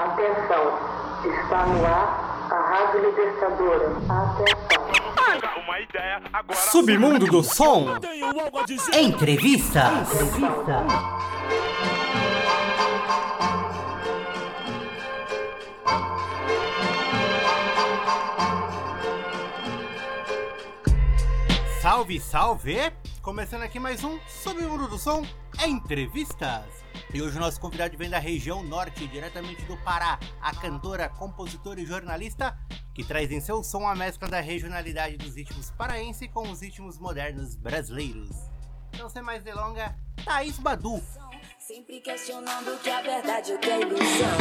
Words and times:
Atenção, 0.00 0.78
está 1.26 1.66
no 1.66 1.84
ar 1.84 2.48
a 2.50 2.58
Rádio 2.70 3.04
Libertadora. 3.04 3.88
Atenção. 4.08 4.80
Submundo 6.54 7.26
do 7.26 7.42
Som. 7.44 7.98
Entrevista. 8.94 9.88
Atenção. 9.88 10.86
Salve, 21.82 22.18
salve! 22.18 22.92
Começando 23.20 23.64
aqui 23.64 23.78
mais 23.78 24.02
um 24.02 24.18
Submundo 24.26 24.88
do 24.88 24.96
Som 24.96 25.26
Entrevistas. 25.66 26.64
E 27.12 27.20
hoje 27.20 27.36
o 27.36 27.40
nosso 27.40 27.60
convidado 27.60 27.96
vem 27.98 28.08
da 28.08 28.18
região 28.18 28.62
norte, 28.62 29.06
diretamente 29.06 29.62
do 29.64 29.76
Pará, 29.78 30.18
a 30.40 30.54
cantora, 30.54 31.08
compositora 31.08 31.80
e 31.80 31.86
jornalista 31.86 32.56
que 32.94 33.04
traz 33.04 33.30
em 33.30 33.40
seu 33.40 33.62
som 33.62 33.86
a 33.86 33.94
mescla 33.94 34.28
da 34.28 34.40
regionalidade 34.40 35.16
dos 35.16 35.34
ritmos 35.36 35.70
paraense 35.70 36.28
com 36.28 36.50
os 36.50 36.60
ritmos 36.60 36.98
modernos 36.98 37.56
brasileiros. 37.56 38.30
Então, 38.92 39.08
sem 39.08 39.22
mais 39.22 39.42
delonga, 39.42 39.94
Thaís 40.24 40.58
Badu. 40.58 41.00
Sempre 41.58 42.00
questionando 42.00 42.78
que 42.82 42.90
a 42.90 43.00
verdade 43.00 43.52
é 43.52 43.80
ilusão. 43.80 44.38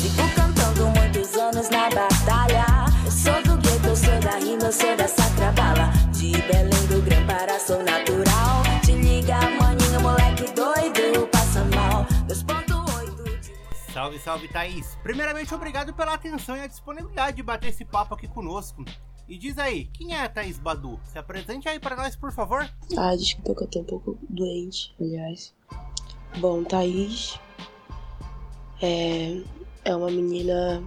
Sigo 0.00 0.34
cantando 0.34 0.86
muitos 0.88 1.34
anos 1.36 1.68
na 1.70 1.90
batalha. 1.90 2.64
Eu 3.04 3.10
sou 3.10 3.42
do 3.42 3.56
gueto, 3.60 3.86
eu 3.86 3.96
sou 3.96 4.20
da 4.20 4.38
rima, 4.38 4.64
eu 4.64 4.72
sou 4.72 4.96
da 4.96 5.06
sacrabala. 5.06 5.90
De 6.12 6.32
Belém 6.32 6.86
do 6.88 7.02
Grão 7.02 7.26
para 7.26 7.60
sou 7.60 7.82
natural. 7.82 8.62
Te 8.84 8.92
liga, 8.92 9.38
maninho, 9.38 9.61
moleque 10.42 10.52
doido, 10.52 11.28
passa 11.28 11.64
mal. 11.64 12.04
2.8 12.26 13.40
de... 13.40 13.92
Salve, 13.92 14.18
salve, 14.18 14.48
Thaís. 14.48 14.98
Primeiramente, 15.02 15.54
obrigado 15.54 15.94
pela 15.94 16.14
atenção 16.14 16.56
e 16.56 16.60
a 16.60 16.66
disponibilidade 16.66 17.36
de 17.36 17.42
bater 17.42 17.68
esse 17.68 17.84
papo 17.84 18.14
aqui 18.14 18.26
conosco. 18.26 18.84
E 19.28 19.38
diz 19.38 19.56
aí, 19.56 19.84
quem 19.92 20.14
é 20.14 20.20
a 20.20 20.28
Thaís 20.28 20.58
Badu? 20.58 20.98
Se 21.04 21.18
apresente 21.18 21.68
aí 21.68 21.78
pra 21.78 21.94
nós, 21.94 22.16
por 22.16 22.32
favor. 22.32 22.68
Ah, 22.96 23.14
desculpa 23.14 23.54
que 23.54 23.64
eu 23.64 23.68
tô 23.68 23.80
um 23.80 23.84
pouco 23.84 24.18
doente, 24.28 24.94
aliás. 25.00 25.54
Bom, 26.38 26.64
Thaís 26.64 27.38
é, 28.80 29.40
é 29.84 29.94
uma 29.94 30.10
menina 30.10 30.82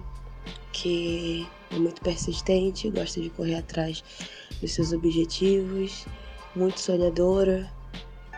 que 0.72 1.48
é 1.70 1.78
muito 1.78 2.00
persistente, 2.02 2.90
gosta 2.90 3.20
de 3.20 3.30
correr 3.30 3.56
atrás 3.56 4.04
dos 4.60 4.72
seus 4.72 4.92
objetivos, 4.92 6.06
muito 6.54 6.78
sonhadora, 6.78 7.70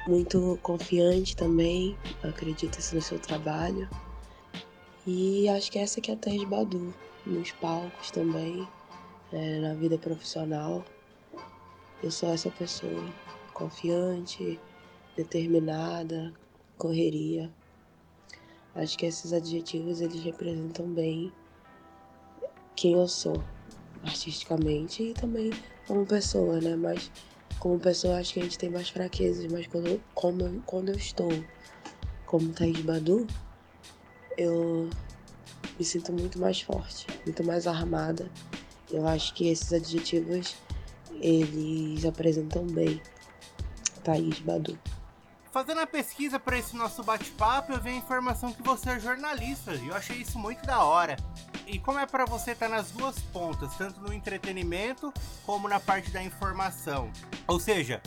muito 0.09 0.59
confiante 0.63 1.37
também, 1.37 1.97
acredita 2.23 2.79
no 2.95 3.03
seu 3.03 3.19
trabalho. 3.19 3.87
E 5.07 5.47
acho 5.51 5.71
que 5.71 5.79
essa 5.79 6.01
é 6.01 6.13
a 6.13 6.17
Thaís 6.17 6.45
Badu, 6.45 6.95
nos 7.27 7.53
palcos 7.53 8.11
também, 8.11 8.67
é, 9.31 9.61
na 9.61 9.75
vida 9.75 9.99
profissional. 9.99 10.83
Eu 12.03 12.11
sou 12.11 12.31
essa 12.33 12.51
pessoa, 12.51 13.05
confiante, 13.53 14.59
determinada, 15.15 16.33
correria. 16.79 17.51
Acho 18.75 18.97
que 18.97 19.05
esses 19.05 19.33
adjetivos 19.33 20.01
eles 20.01 20.23
representam 20.23 20.87
bem 20.87 21.31
quem 22.75 22.95
eu 22.95 23.09
sou 23.09 23.43
artisticamente 24.03 25.03
e 25.03 25.15
também 25.15 25.51
como 25.87 26.07
pessoa, 26.07 26.61
né? 26.61 26.77
Mas 26.77 27.11
como 27.59 27.79
pessoa 27.79 28.19
acho 28.19 28.35
que 28.35 28.41
a 28.41 28.43
gente 28.43 28.59
tem 28.59 28.71
mais 28.71 28.89
fraquezas, 28.89 29.51
mas 29.51 29.67
quando, 29.67 30.63
quando 30.65 30.89
eu 30.91 30.97
estou 30.97 31.29
como 32.27 32.53
Thaís 32.53 32.81
Badu, 32.81 33.27
eu 34.37 34.89
me 35.79 35.85
sinto 35.85 36.13
muito 36.13 36.39
mais 36.39 36.61
forte, 36.61 37.07
muito 37.25 37.43
mais 37.43 37.67
armada. 37.67 38.31
Eu 38.91 39.07
acho 39.07 39.35
que 39.35 39.49
esses 39.49 39.73
adjetivos 39.73 40.57
eles 41.21 42.05
apresentam 42.05 42.65
bem 42.67 43.01
Thaís 44.05 44.39
Badu. 44.41 44.79
Fazendo 45.51 45.81
a 45.81 45.87
pesquisa 45.87 46.39
para 46.39 46.59
esse 46.59 46.77
nosso 46.77 47.03
bate-papo, 47.03 47.73
eu 47.73 47.81
vi 47.81 47.91
a 47.91 47.97
informação 47.97 48.53
que 48.53 48.63
você 48.63 48.91
é 48.91 49.01
jornalista 49.01 49.75
e 49.75 49.89
eu 49.89 49.95
achei 49.95 50.19
isso 50.19 50.39
muito 50.39 50.65
da 50.65 50.85
hora. 50.85 51.17
E 51.71 51.79
como 51.79 51.99
é 51.99 52.07
para 52.07 52.25
você 52.25 52.53
estar 52.53 52.69
nas 52.69 52.91
duas 52.91 53.19
pontas, 53.19 53.75
tanto 53.77 54.01
no 54.01 54.11
entretenimento 54.11 55.13
como 55.45 55.69
na 55.69 55.79
parte 55.79 56.11
da 56.11 56.23
informação. 56.23 57.13
Ou 57.47 57.61
seja, 57.61 58.01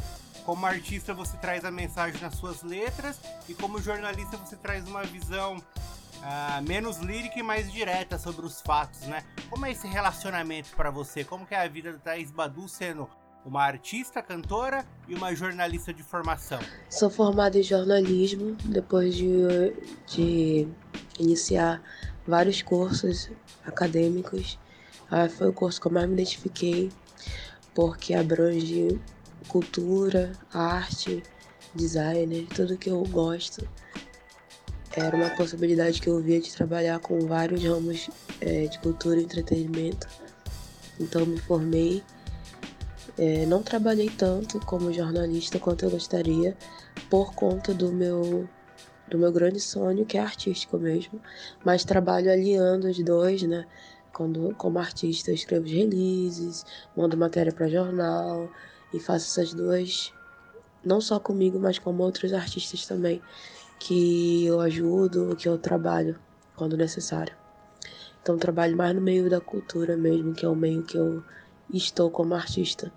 como 0.43 0.65
artista 0.65 1.13
você 1.13 1.37
traz 1.37 1.63
a 1.63 1.69
mensagem 1.69 2.19
nas 2.19 2.33
suas 2.35 2.63
letras 2.63 3.21
e 3.47 3.53
como 3.53 3.79
jornalista 3.79 4.35
você 4.35 4.55
traz 4.55 4.87
uma 4.87 5.03
visão 5.03 5.61
ah, 6.23 6.59
menos 6.67 6.97
lírica 6.97 7.37
e 7.37 7.43
mais 7.43 7.71
direta 7.71 8.17
sobre 8.17 8.47
os 8.47 8.61
fatos, 8.61 9.01
né? 9.01 9.23
Como 9.47 9.63
é 9.63 9.71
esse 9.71 9.87
relacionamento 9.87 10.69
para 10.75 10.89
você? 10.89 11.23
Como 11.23 11.45
que 11.45 11.53
é 11.53 11.61
a 11.61 11.67
vida 11.67 11.93
da 11.93 11.99
Thaís 11.99 12.31
Badu 12.31 12.67
sendo 12.67 13.07
uma 13.45 13.63
artista, 13.63 14.23
cantora 14.23 14.83
e 15.07 15.13
uma 15.13 15.35
jornalista 15.35 15.93
de 15.93 16.01
formação? 16.01 16.59
Sou 16.89 17.11
formada 17.11 17.59
em 17.59 17.63
jornalismo 17.63 18.55
depois 18.65 19.15
de, 19.15 19.29
de 20.07 20.67
iniciar 21.19 21.81
vários 22.27 22.61
cursos 22.61 23.29
acadêmicos. 23.65 24.59
Ah, 25.09 25.27
foi 25.27 25.49
o 25.49 25.53
curso 25.53 25.79
que 25.79 25.87
eu 25.87 25.91
mais 25.91 26.07
me 26.07 26.13
identifiquei, 26.13 26.91
porque 27.73 28.13
abrange 28.13 28.99
cultura, 29.47 30.31
arte, 30.53 31.23
designer, 31.75 32.47
tudo 32.55 32.77
que 32.77 32.89
eu 32.89 33.03
gosto. 33.03 33.67
Era 34.93 35.15
uma 35.15 35.29
possibilidade 35.31 36.01
que 36.01 36.09
eu 36.09 36.21
via 36.21 36.39
de 36.39 36.51
trabalhar 36.53 36.99
com 36.99 37.19
vários 37.27 37.63
ramos 37.63 38.09
eh, 38.41 38.67
de 38.67 38.79
cultura 38.79 39.19
e 39.19 39.23
entretenimento. 39.23 40.07
Então 40.99 41.25
me 41.25 41.39
formei 41.39 42.03
é, 43.17 43.45
não 43.45 43.61
trabalhei 43.61 44.09
tanto 44.09 44.59
como 44.65 44.91
jornalista 44.93 45.59
quanto 45.59 45.85
eu 45.85 45.91
gostaria, 45.91 46.57
por 47.09 47.33
conta 47.33 47.73
do 47.73 47.91
meu, 47.91 48.47
do 49.11 49.17
meu 49.17 49.31
grande 49.31 49.59
sonho, 49.59 50.05
que 50.05 50.17
é 50.17 50.21
artístico 50.21 50.79
mesmo. 50.79 51.21
Mas 51.63 51.83
trabalho 51.83 52.31
aliando 52.31 52.87
os 52.87 52.97
dois, 53.03 53.43
né? 53.43 53.67
Quando, 54.13 54.55
como 54.55 54.79
artista, 54.79 55.29
eu 55.31 55.35
escrevo 55.35 55.65
os 55.65 55.71
releases, 55.71 56.65
mando 56.95 57.15
matéria 57.17 57.51
para 57.51 57.67
jornal 57.67 58.49
e 58.93 58.99
faço 58.99 59.27
essas 59.27 59.53
duas, 59.53 60.13
não 60.83 60.99
só 60.99 61.19
comigo, 61.19 61.59
mas 61.59 61.77
como 61.77 62.03
outros 62.03 62.33
artistas 62.33 62.85
também, 62.85 63.21
que 63.79 64.45
eu 64.45 64.59
ajudo, 64.59 65.35
que 65.35 65.47
eu 65.47 65.57
trabalho 65.57 66.19
quando 66.55 66.75
necessário. 66.75 67.35
Então, 68.21 68.37
trabalho 68.37 68.77
mais 68.77 68.93
no 68.95 69.01
meio 69.01 69.29
da 69.29 69.41
cultura 69.41 69.97
mesmo, 69.97 70.33
que 70.33 70.45
é 70.45 70.49
o 70.49 70.55
meio 70.55 70.83
que 70.83 70.97
eu 70.97 71.23
estou 71.73 72.09
como 72.11 72.35
artista. 72.35 72.91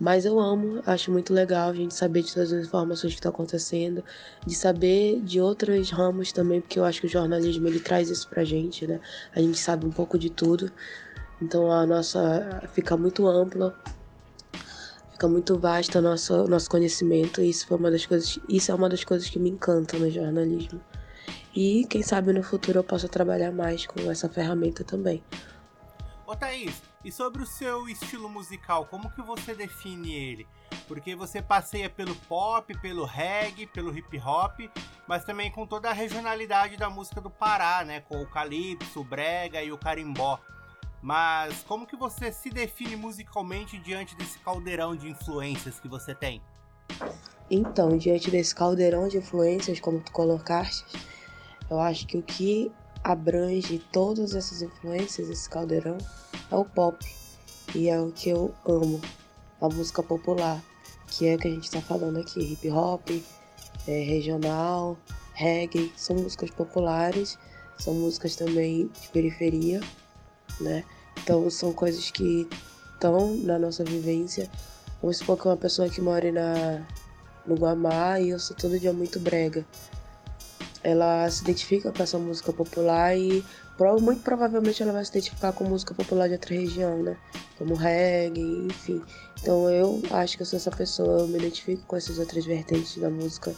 Mas 0.00 0.24
eu 0.24 0.38
amo, 0.38 0.80
acho 0.86 1.10
muito 1.10 1.34
legal 1.34 1.70
a 1.70 1.74
gente 1.74 1.92
saber 1.92 2.22
de 2.22 2.32
todas 2.32 2.52
as 2.52 2.66
informações 2.66 3.12
que 3.12 3.18
estão 3.18 3.30
acontecendo, 3.30 4.04
de 4.46 4.54
saber 4.54 5.20
de 5.22 5.40
outros 5.40 5.90
ramos 5.90 6.30
também, 6.30 6.60
porque 6.60 6.78
eu 6.78 6.84
acho 6.84 7.00
que 7.00 7.06
o 7.06 7.10
jornalismo 7.10 7.66
ele 7.66 7.80
traz 7.80 8.08
isso 8.08 8.28
pra 8.28 8.44
gente, 8.44 8.86
né? 8.86 9.00
A 9.34 9.40
gente 9.40 9.58
sabe 9.58 9.84
um 9.86 9.90
pouco 9.90 10.16
de 10.16 10.30
tudo. 10.30 10.70
Então 11.42 11.70
a 11.70 11.84
nossa 11.84 12.62
fica 12.72 12.96
muito 12.96 13.26
ampla, 13.26 13.76
fica 15.12 15.28
muito 15.28 15.58
vasta 15.58 16.00
nosso 16.00 16.46
nosso 16.46 16.70
conhecimento, 16.70 17.40
e 17.40 17.50
isso 17.50 17.66
foi 17.66 17.76
uma 17.76 17.90
das 17.90 18.06
coisas, 18.06 18.38
isso 18.48 18.70
é 18.70 18.74
uma 18.74 18.88
das 18.88 19.02
coisas 19.02 19.28
que 19.28 19.38
me 19.38 19.50
encantam 19.50 19.98
no 19.98 20.10
jornalismo. 20.10 20.80
E 21.54 21.84
quem 21.90 22.02
sabe 22.02 22.32
no 22.32 22.42
futuro 22.42 22.78
eu 22.78 22.84
possa 22.84 23.08
trabalhar 23.08 23.50
mais 23.50 23.84
com 23.84 24.08
essa 24.10 24.28
ferramenta 24.28 24.84
também. 24.84 25.22
Ô 26.24 26.36
Thaís, 26.36 26.87
e 27.04 27.12
sobre 27.12 27.42
o 27.42 27.46
seu 27.46 27.88
estilo 27.88 28.28
musical, 28.28 28.86
como 28.86 29.10
que 29.10 29.22
você 29.22 29.54
define 29.54 30.12
ele? 30.12 30.46
Porque 30.86 31.14
você 31.14 31.40
passeia 31.40 31.88
pelo 31.88 32.14
pop, 32.14 32.76
pelo 32.80 33.04
reggae, 33.04 33.66
pelo 33.66 33.96
hip 33.96 34.18
hop, 34.18 34.60
mas 35.06 35.24
também 35.24 35.50
com 35.50 35.66
toda 35.66 35.90
a 35.90 35.92
regionalidade 35.92 36.76
da 36.76 36.90
música 36.90 37.20
do 37.20 37.30
Pará, 37.30 37.84
né? 37.84 38.00
Com 38.00 38.20
o 38.22 38.26
calypso, 38.26 39.00
o 39.00 39.04
brega 39.04 39.62
e 39.62 39.70
o 39.70 39.78
carimbó. 39.78 40.40
Mas 41.00 41.62
como 41.62 41.86
que 41.86 41.96
você 41.96 42.32
se 42.32 42.50
define 42.50 42.96
musicalmente 42.96 43.78
diante 43.78 44.16
desse 44.16 44.38
caldeirão 44.40 44.96
de 44.96 45.08
influências 45.08 45.78
que 45.78 45.88
você 45.88 46.14
tem? 46.14 46.42
Então, 47.50 47.96
diante 47.96 48.30
desse 48.30 48.54
caldeirão 48.54 49.08
de 49.08 49.18
influências, 49.18 49.80
como 49.80 50.00
tu 50.00 50.12
colocaste, 50.12 50.84
eu 51.70 51.78
acho 51.80 52.06
que 52.06 52.18
o 52.18 52.22
que 52.22 52.72
abrange 53.02 53.78
todas 53.92 54.34
essas 54.34 54.60
influências, 54.60 55.30
esse 55.30 55.48
caldeirão, 55.48 55.96
é 56.50 56.56
o 56.56 56.64
pop. 56.64 57.04
E 57.74 57.88
é 57.88 58.00
o 58.00 58.10
que 58.10 58.30
eu 58.30 58.54
amo, 58.66 59.00
a 59.60 59.68
música 59.68 60.02
popular, 60.02 60.62
que 61.06 61.26
é 61.26 61.34
o 61.34 61.38
que 61.38 61.48
a 61.48 61.50
gente 61.50 61.64
está 61.64 61.80
falando 61.80 62.18
aqui, 62.18 62.40
hip 62.40 62.70
hop, 62.70 63.10
é, 63.86 64.02
regional, 64.02 64.96
reggae, 65.34 65.92
são 65.96 66.16
músicas 66.16 66.50
populares, 66.50 67.38
são 67.78 67.94
músicas 67.94 68.36
também 68.36 68.90
de 69.00 69.08
periferia, 69.08 69.80
né? 70.60 70.84
Então 71.22 71.48
são 71.50 71.72
coisas 71.72 72.10
que 72.10 72.48
estão 72.94 73.34
na 73.36 73.58
nossa 73.58 73.84
vivência. 73.84 74.50
Vamos 75.00 75.18
supor 75.18 75.38
que 75.38 75.46
uma 75.46 75.56
pessoa 75.56 75.88
que 75.88 76.00
mora 76.00 76.32
na, 76.32 76.86
no 77.46 77.54
Guamá 77.54 78.18
e 78.18 78.30
eu 78.30 78.38
sou 78.38 78.56
todo 78.56 78.78
dia 78.78 78.92
muito 78.92 79.20
brega. 79.20 79.64
Ela 80.82 81.30
se 81.30 81.42
identifica 81.42 81.92
com 81.92 82.02
essa 82.02 82.18
música 82.18 82.52
popular 82.52 83.16
e 83.16 83.44
muito 84.00 84.22
provavelmente 84.22 84.82
ela 84.82 84.92
vai 84.92 85.04
se 85.04 85.10
identificar 85.10 85.52
com 85.52 85.64
música 85.64 85.94
popular 85.94 86.26
de 86.26 86.34
outra 86.34 86.54
região, 86.54 87.02
né? 87.02 87.16
Como 87.56 87.74
reggae, 87.74 88.66
enfim. 88.66 89.02
Então 89.40 89.70
eu 89.70 90.02
acho 90.10 90.36
que 90.36 90.42
eu 90.42 90.46
sou 90.46 90.56
essa 90.56 90.70
pessoa, 90.70 91.20
eu 91.20 91.28
me 91.28 91.38
identifico 91.38 91.84
com 91.86 91.96
essas 91.96 92.18
outras 92.18 92.44
vertentes 92.44 92.96
da 92.98 93.08
música 93.08 93.54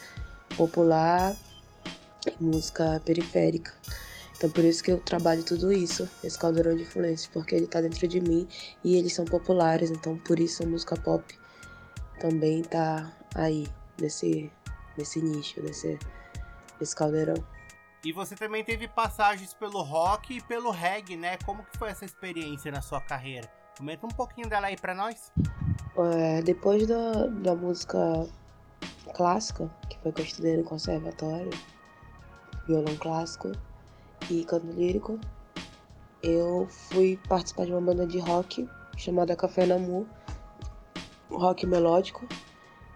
popular 0.57 1.35
e 2.27 2.45
música 2.45 3.01
periférica. 3.05 3.73
Então 4.37 4.51
por 4.51 4.65
isso 4.65 4.83
que 4.83 4.93
eu 4.93 4.99
trabalho 4.99 5.43
tudo 5.43 5.73
isso, 5.73 6.09
esse 6.23 6.39
caldeirão 6.39 6.77
de 6.77 6.83
influências, 6.83 7.27
porque 7.27 7.55
ele 7.55 7.67
tá 7.67 7.81
dentro 7.81 8.07
de 8.07 8.21
mim 8.21 8.47
e 8.85 8.97
eles 8.97 9.15
são 9.15 9.25
populares, 9.25 9.91
então 9.91 10.17
por 10.19 10.39
isso 10.39 10.63
a 10.63 10.67
música 10.67 10.97
pop 10.97 11.23
também 12.21 12.63
tá 12.63 13.11
aí, 13.35 13.67
nesse, 14.01 14.51
nesse 14.97 15.21
nicho, 15.21 15.63
nesse, 15.63 15.99
nesse 16.79 16.95
caldeirão. 16.95 17.43
E 18.03 18.13
você 18.13 18.35
também 18.35 18.65
teve 18.65 18.89
passagens 18.89 19.53
pelo 19.53 19.83
rock 19.83 20.39
e 20.39 20.41
pelo 20.41 20.71
reggae, 20.71 21.17
né? 21.17 21.37
Como 21.45 21.63
que 21.65 21.77
foi 21.77 21.91
essa 21.91 22.05
experiência 22.05 22.73
na 22.73 22.81
sua 22.81 23.01
carreira? 23.01 23.47
Comenta 23.77 24.07
um 24.07 24.11
pouquinho 24.11 24.49
dela 24.49 24.69
aí 24.69 24.77
pra 24.77 24.95
nós. 24.95 25.31
É, 25.99 26.41
depois 26.41 26.87
da, 26.87 27.27
da 27.27 27.55
música 27.55 27.99
clássica, 29.15 29.71
que 29.89 29.99
foi 29.99 30.13
que 30.13 30.23
eu 30.23 30.25
estudei 30.25 30.57
no 30.57 30.65
conservatório, 30.65 31.51
violão 32.67 32.97
clássico 32.97 33.53
e 34.31 34.45
canto 34.47 34.67
lírico, 34.69 35.21
eu 36.23 36.67
fui 36.69 37.19
participar 37.29 37.67
de 37.67 37.73
uma 37.73 37.83
banda 37.83 38.07
de 38.07 38.19
rock 38.19 38.67
chamada 38.97 39.37
Café 39.37 39.67
Namu, 39.67 40.09
rock 41.31 41.67
melódico. 41.67 42.27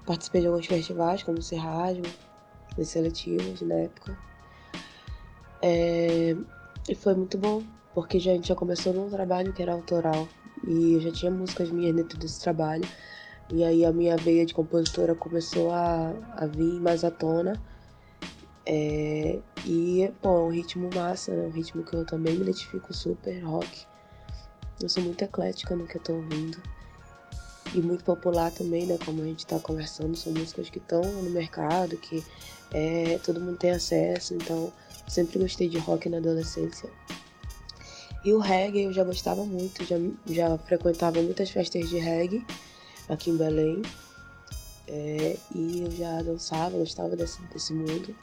Participei 0.06 0.42
de 0.42 0.46
alguns 0.46 0.66
festivais, 0.66 1.22
como 1.22 1.40
Serrágio, 1.42 2.04
seletivos 2.82 3.60
na 3.62 3.74
época. 3.74 4.33
É, 5.66 6.36
e 6.86 6.94
foi 6.94 7.14
muito 7.14 7.38
bom, 7.38 7.62
porque 7.94 8.18
a 8.18 8.20
gente 8.20 8.48
já 8.48 8.54
começou 8.54 8.92
num 8.92 9.08
trabalho 9.08 9.50
que 9.54 9.62
era 9.62 9.72
autoral. 9.72 10.28
E 10.66 10.92
eu 10.92 11.00
já 11.00 11.10
tinha 11.10 11.30
músicas 11.30 11.70
minhas 11.70 11.96
dentro 11.96 12.18
desse 12.18 12.38
trabalho. 12.38 12.86
E 13.50 13.64
aí 13.64 13.82
a 13.82 13.90
minha 13.90 14.14
veia 14.14 14.44
de 14.44 14.52
compositora 14.52 15.14
começou 15.14 15.70
a, 15.70 16.12
a 16.36 16.46
vir 16.46 16.78
mais 16.80 17.02
à 17.02 17.10
tona. 17.10 17.54
É, 18.66 19.38
e, 19.64 20.12
bom, 20.22 20.36
é 20.36 20.42
um 20.42 20.50
ritmo 20.50 20.90
massa, 20.94 21.32
né? 21.32 21.46
Um 21.46 21.50
ritmo 21.50 21.82
que 21.82 21.94
eu 21.94 22.04
também 22.04 22.34
me 22.34 22.42
identifico 22.42 22.92
super, 22.92 23.42
rock. 23.42 23.86
Eu 24.82 24.88
sou 24.90 25.02
muito 25.02 25.22
eclética 25.22 25.74
no 25.74 25.86
que 25.86 25.96
eu 25.96 26.02
tô 26.02 26.12
ouvindo. 26.12 26.58
E 27.74 27.80
muito 27.80 28.04
popular 28.04 28.50
também, 28.50 28.84
né? 28.84 28.98
Como 29.02 29.22
a 29.22 29.24
gente 29.24 29.46
tá 29.46 29.58
conversando, 29.58 30.14
são 30.14 30.32
músicas 30.34 30.68
que 30.68 30.78
estão 30.78 31.00
no 31.00 31.30
mercado, 31.30 31.96
que 31.96 32.22
é, 32.70 33.18
todo 33.24 33.40
mundo 33.40 33.56
tem 33.56 33.70
acesso, 33.70 34.34
então 34.34 34.70
Sempre 35.08 35.38
gostei 35.38 35.68
de 35.68 35.78
rock 35.78 36.08
na 36.08 36.18
adolescência. 36.18 36.88
E 38.24 38.32
o 38.32 38.38
reggae 38.38 38.84
eu 38.84 38.92
já 38.92 39.04
gostava 39.04 39.44
muito, 39.44 39.84
já, 39.84 39.96
já 40.26 40.56
frequentava 40.58 41.20
muitas 41.20 41.50
festas 41.50 41.90
de 41.90 41.98
reggae 41.98 42.44
aqui 43.08 43.30
em 43.30 43.36
Belém. 43.36 43.82
É, 44.88 45.36
e 45.54 45.82
eu 45.82 45.90
já 45.90 46.22
dançava, 46.22 46.78
gostava 46.78 47.14
desse, 47.16 47.40
desse 47.52 47.72
mundo. 47.72 48.14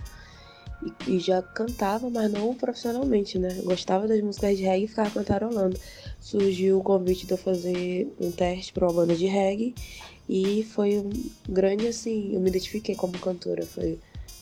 E, 1.08 1.16
e, 1.16 1.20
já 1.20 1.44
cantava, 1.44 2.10
mas 2.10 2.32
não 2.32 2.56
profissionalmente, 2.56 3.38
né? 3.38 3.62
gostava 3.64 4.08
das 4.08 4.20
músicas 4.22 4.58
de 4.58 4.64
reggae 4.64 4.86
e 4.86 4.88
ficava 4.88 5.12
cantarolando. 5.12 5.80
Surgiu 6.20 6.80
o 6.80 6.84
convite 6.84 7.28
de 7.28 7.34
eu 7.34 7.38
fazer 7.38 8.12
um 8.20 8.32
teste 8.32 8.74
para 8.74 8.88
uma 8.88 8.94
banda 8.94 9.16
de 9.16 9.28
reggae 9.28 9.76
e 10.28 10.64
foi 10.64 10.98
um 10.98 11.10
grande, 11.48 11.88
assim, 11.88 12.34
eu 12.34 12.40
me 12.40 12.50
identifiquei 12.50 12.96
como 12.96 13.14
cantora, 13.20 13.66
foi 13.66 14.00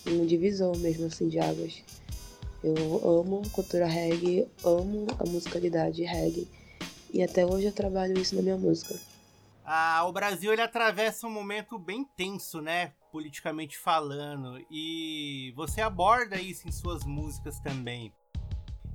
um 0.07 0.25
divisor 0.25 0.77
mesmo, 0.77 1.07
assim, 1.07 1.27
de 1.27 1.39
águas. 1.39 1.83
Eu 2.63 3.21
amo 3.21 3.41
cultura 3.51 3.85
reggae, 3.85 4.47
amo 4.65 5.07
a 5.17 5.29
musicalidade 5.29 6.03
reggae 6.03 6.47
e 7.13 7.23
até 7.23 7.45
hoje 7.45 7.67
eu 7.67 7.71
trabalho 7.71 8.17
isso 8.17 8.35
na 8.35 8.41
minha 8.41 8.57
música. 8.57 8.99
Ah, 9.63 10.03
o 10.07 10.11
Brasil 10.11 10.51
ele 10.51 10.61
atravessa 10.61 11.27
um 11.27 11.31
momento 11.31 11.77
bem 11.77 12.03
tenso, 12.17 12.59
né, 12.59 12.93
politicamente 13.11 13.77
falando, 13.77 14.59
e 14.69 15.53
você 15.55 15.79
aborda 15.79 16.41
isso 16.41 16.67
em 16.67 16.71
suas 16.71 17.03
músicas 17.03 17.59
também. 17.59 18.11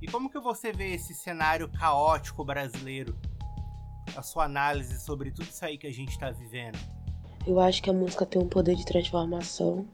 E 0.01 0.07
como 0.07 0.29
que 0.29 0.39
você 0.39 0.71
vê 0.71 0.93
esse 0.93 1.13
cenário 1.13 1.69
caótico 1.69 2.43
brasileiro? 2.43 3.17
A 4.15 4.21
sua 4.21 4.45
análise 4.45 4.99
sobre 4.99 5.31
tudo 5.31 5.49
isso 5.49 5.63
aí 5.65 5.77
que 5.77 5.87
a 5.87 5.93
gente 5.93 6.11
está 6.11 6.29
vivendo? 6.29 6.77
Eu 7.47 7.59
acho 7.59 7.81
que 7.81 7.89
a 7.89 7.93
música 7.93 8.25
tem 8.25 8.41
um 8.41 8.47
poder 8.47 8.75
de 8.75 8.85
transformação 8.85 9.87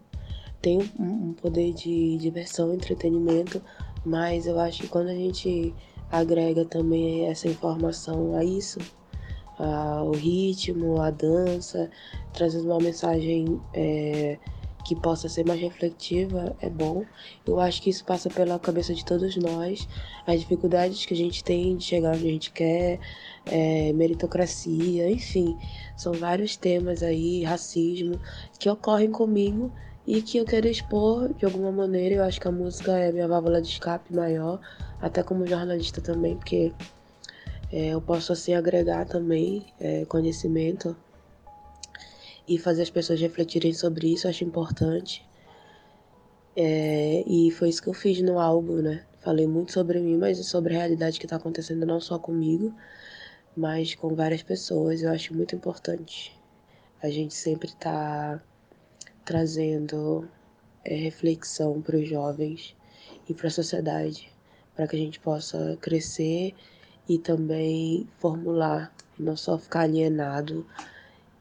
tem 0.62 0.80
um 1.00 1.34
poder 1.34 1.74
de 1.74 2.18
diversão, 2.18 2.74
entretenimento, 2.74 3.62
mas 4.06 4.46
eu 4.46 4.60
acho 4.60 4.84
que 4.84 4.88
quando 4.88 5.10
a 5.10 5.16
gente 5.16 5.74
agrega 6.12 6.66
também 6.66 7.28
essa 7.28 7.48
informação 7.48 8.36
a 8.36 8.44
isso, 8.44 8.80
o 10.06 10.12
ritmo, 10.12 11.02
a 11.02 11.12
dança, 11.12 11.90
trazendo 12.34 12.66
uma 12.66 12.80
mensagem 12.80 13.62
é, 13.74 14.38
que 14.84 14.96
possa 14.96 15.30
ser 15.30 15.46
mais 15.46 15.60
reflexiva, 15.60 16.56
é 16.60 16.70
bom. 16.70 17.06
Eu 17.46 17.60
acho 17.60 17.82
que 17.82 17.90
isso 17.90 18.04
passa 18.04 18.30
pela 18.30 18.58
cabeça 18.58 18.94
de 18.94 19.06
todos 19.06 19.36
nós, 19.38 19.88
as 20.26 20.40
dificuldades 20.40 21.06
que 21.06 21.14
a 21.14 21.18
gente 21.18 21.44
tem 21.44 21.76
de 21.78 21.84
chegar 21.84 22.16
onde 22.16 22.28
a 22.28 22.32
gente 22.32 22.52
quer, 22.52 23.00
é, 23.46 23.94
meritocracia, 23.94 25.10
enfim, 25.10 25.58
são 25.96 26.14
vários 26.14 26.58
temas 26.58 27.04
aí, 27.04 27.44
racismo, 27.44 28.20
que 28.60 28.70
ocorrem 28.70 29.12
comigo 29.12 29.72
e 30.06 30.22
que 30.22 30.38
eu 30.38 30.46
quero 30.46 30.68
expor 30.68 31.34
de 31.34 31.46
alguma 31.46 31.72
maneira. 31.72 32.16
Eu 32.16 32.24
acho 32.24 32.40
que 32.40 32.48
a 32.48 32.52
música 32.52 32.98
é 32.98 33.12
minha 33.12 33.28
válvula 33.28 33.62
de 33.62 33.70
escape 33.70 34.14
maior, 34.14 34.60
até 35.02 35.24
como 35.24 35.48
jornalista 35.48 36.02
também, 36.02 36.36
porque 36.36 36.74
é, 37.72 37.90
eu 37.90 38.02
posso 38.02 38.34
assim 38.34 38.54
agregar 38.54 39.06
também 39.06 39.66
é, 39.80 40.06
conhecimento 40.06 40.96
e 42.48 42.58
fazer 42.58 42.82
as 42.82 42.90
pessoas 42.90 43.22
refletirem 43.22 43.74
sobre 43.74 44.12
isso, 44.12 44.28
eu 44.28 44.32
acho 44.32 44.44
importante. 44.44 45.26
É, 46.56 47.24
e 47.26 47.50
foi 47.52 47.70
isso 47.70 47.82
que 47.82 47.88
eu 47.88 47.94
fiz 47.94 48.22
no 48.22 48.40
álbum, 48.40 48.82
né? 48.82 49.06
Falei 49.22 49.48
muito 49.48 49.72
sobre 49.72 50.00
mim, 50.00 50.18
mas 50.18 50.46
sobre 50.48 50.76
a 50.76 50.80
realidade 50.80 51.20
que 51.20 51.26
está 51.26 51.38
acontecendo 51.38 51.86
não 51.86 52.02
só 52.02 52.20
comigo, 52.20 52.74
mas 53.56 53.96
com 53.96 54.14
várias 54.16 54.44
pessoas. 54.44 55.02
Eu 55.02 55.12
acho 55.12 55.34
muito 55.34 55.56
importante 55.56 56.38
a 57.02 57.10
gente 57.10 57.34
sempre 57.34 57.70
estar 57.70 58.40
tá 58.40 58.44
trazendo 59.26 60.28
é, 60.84 60.96
reflexão 60.96 61.82
para 61.82 61.98
os 61.98 62.08
jovens 62.08 62.76
e 63.28 63.34
para 63.34 63.48
a 63.48 63.52
sociedade, 63.52 64.32
para 64.76 64.88
que 64.88 64.96
a 64.96 65.00
gente 65.00 65.20
possa 65.20 65.78
crescer 65.82 66.56
e 67.08 67.18
também 67.18 68.08
formular, 68.20 68.94
não 69.18 69.36
só 69.36 69.58
ficar 69.58 69.82
alienado 69.82 70.66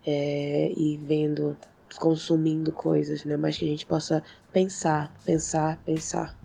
é, 0.07 0.73
e 0.77 0.97
vendo, 0.97 1.57
consumindo 1.99 2.73
coisas, 2.73 3.25
né? 3.25 3.37
mas 3.37 3.57
que 3.57 3.65
a 3.65 3.69
gente 3.69 3.87
possa 3.87 4.23
pensar, 4.53 5.15
pensar, 5.25 5.79
pensar 5.85 6.37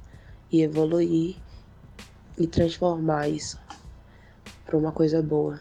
e 0.52 0.62
evoluir 0.62 1.36
e 2.38 2.48
transformar 2.48 3.30
isso 3.30 3.60
para 4.66 4.78
uma 4.78 4.92
coisa 4.92 5.22
boa. 5.22 5.60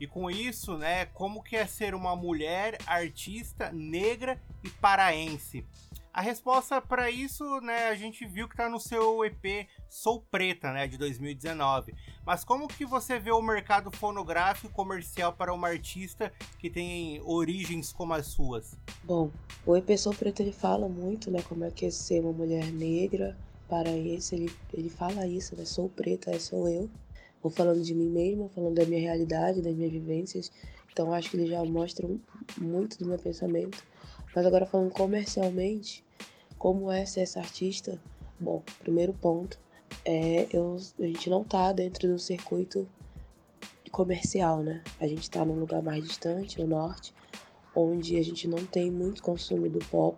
E 0.00 0.06
com 0.06 0.30
isso, 0.30 0.78
né, 0.78 1.04
como 1.04 1.42
que 1.42 1.54
é 1.54 1.66
ser 1.66 1.94
uma 1.94 2.16
mulher 2.16 2.78
artista 2.86 3.70
negra 3.70 4.40
e 4.64 4.70
paraense? 4.70 5.62
A 6.12 6.22
resposta 6.22 6.80
para 6.80 7.10
isso, 7.10 7.44
né, 7.60 7.88
a 7.88 7.94
gente 7.94 8.26
viu 8.26 8.48
que 8.48 8.56
tá 8.56 8.68
no 8.68 8.80
seu 8.80 9.24
EP 9.24 9.68
Sou 9.88 10.22
Preta, 10.22 10.72
né, 10.72 10.88
de 10.88 10.96
2019. 10.96 11.94
Mas 12.26 12.42
como 12.44 12.66
que 12.66 12.84
você 12.86 13.18
vê 13.18 13.30
o 13.30 13.42
mercado 13.42 13.90
fonográfico 13.92 14.72
comercial 14.72 15.34
para 15.34 15.52
uma 15.52 15.68
artista 15.68 16.32
que 16.58 16.70
tem 16.70 17.20
origens 17.24 17.92
como 17.92 18.14
as 18.14 18.26
suas? 18.26 18.76
Bom, 19.04 19.30
o 19.66 19.76
EP 19.76 19.96
Sou 19.98 20.14
Preta 20.14 20.42
ele 20.42 20.52
fala 20.52 20.88
muito, 20.88 21.30
né, 21.30 21.42
como 21.42 21.64
é 21.64 21.70
que 21.70 21.84
é 21.84 21.90
ser 21.90 22.20
uma 22.20 22.32
mulher 22.32 22.72
negra 22.72 23.36
paraense, 23.68 24.34
ele, 24.34 24.52
ele 24.74 24.90
fala 24.90 25.26
isso, 25.26 25.54
né, 25.54 25.64
sou 25.64 25.88
preta, 25.88 26.32
é 26.32 26.38
sou 26.40 26.68
eu. 26.68 26.90
Vou 27.42 27.50
falando 27.50 27.82
de 27.82 27.94
mim 27.94 28.08
mesma, 28.08 28.48
falando 28.50 28.74
da 28.74 28.84
minha 28.84 29.00
realidade, 29.00 29.62
das 29.62 29.74
minhas 29.74 29.92
vivências. 29.92 30.52
Então 30.92 31.12
acho 31.12 31.30
que 31.30 31.36
eles 31.36 31.48
já 31.48 31.64
mostram 31.64 32.20
muito 32.58 32.98
do 32.98 33.06
meu 33.06 33.18
pensamento. 33.18 33.82
Mas 34.34 34.46
agora 34.46 34.66
falando 34.66 34.90
comercialmente, 34.92 36.04
como 36.58 36.90
é 36.90 37.06
ser 37.06 37.20
essa 37.20 37.40
artista? 37.40 37.98
Bom, 38.38 38.62
primeiro 38.80 39.12
ponto 39.14 39.58
é 40.04 40.46
eu, 40.52 40.76
a 40.98 41.02
gente 41.02 41.28
não 41.30 41.42
tá 41.42 41.72
dentro 41.72 42.08
do 42.08 42.18
circuito 42.18 42.88
comercial, 43.90 44.62
né? 44.62 44.82
A 45.00 45.06
gente 45.06 45.28
tá 45.30 45.44
num 45.44 45.58
lugar 45.58 45.82
mais 45.82 46.04
distante, 46.04 46.60
no 46.60 46.66
norte, 46.66 47.12
onde 47.74 48.16
a 48.16 48.22
gente 48.22 48.46
não 48.46 48.64
tem 48.64 48.90
muito 48.90 49.22
consumo 49.22 49.68
do 49.68 49.78
pop, 49.86 50.16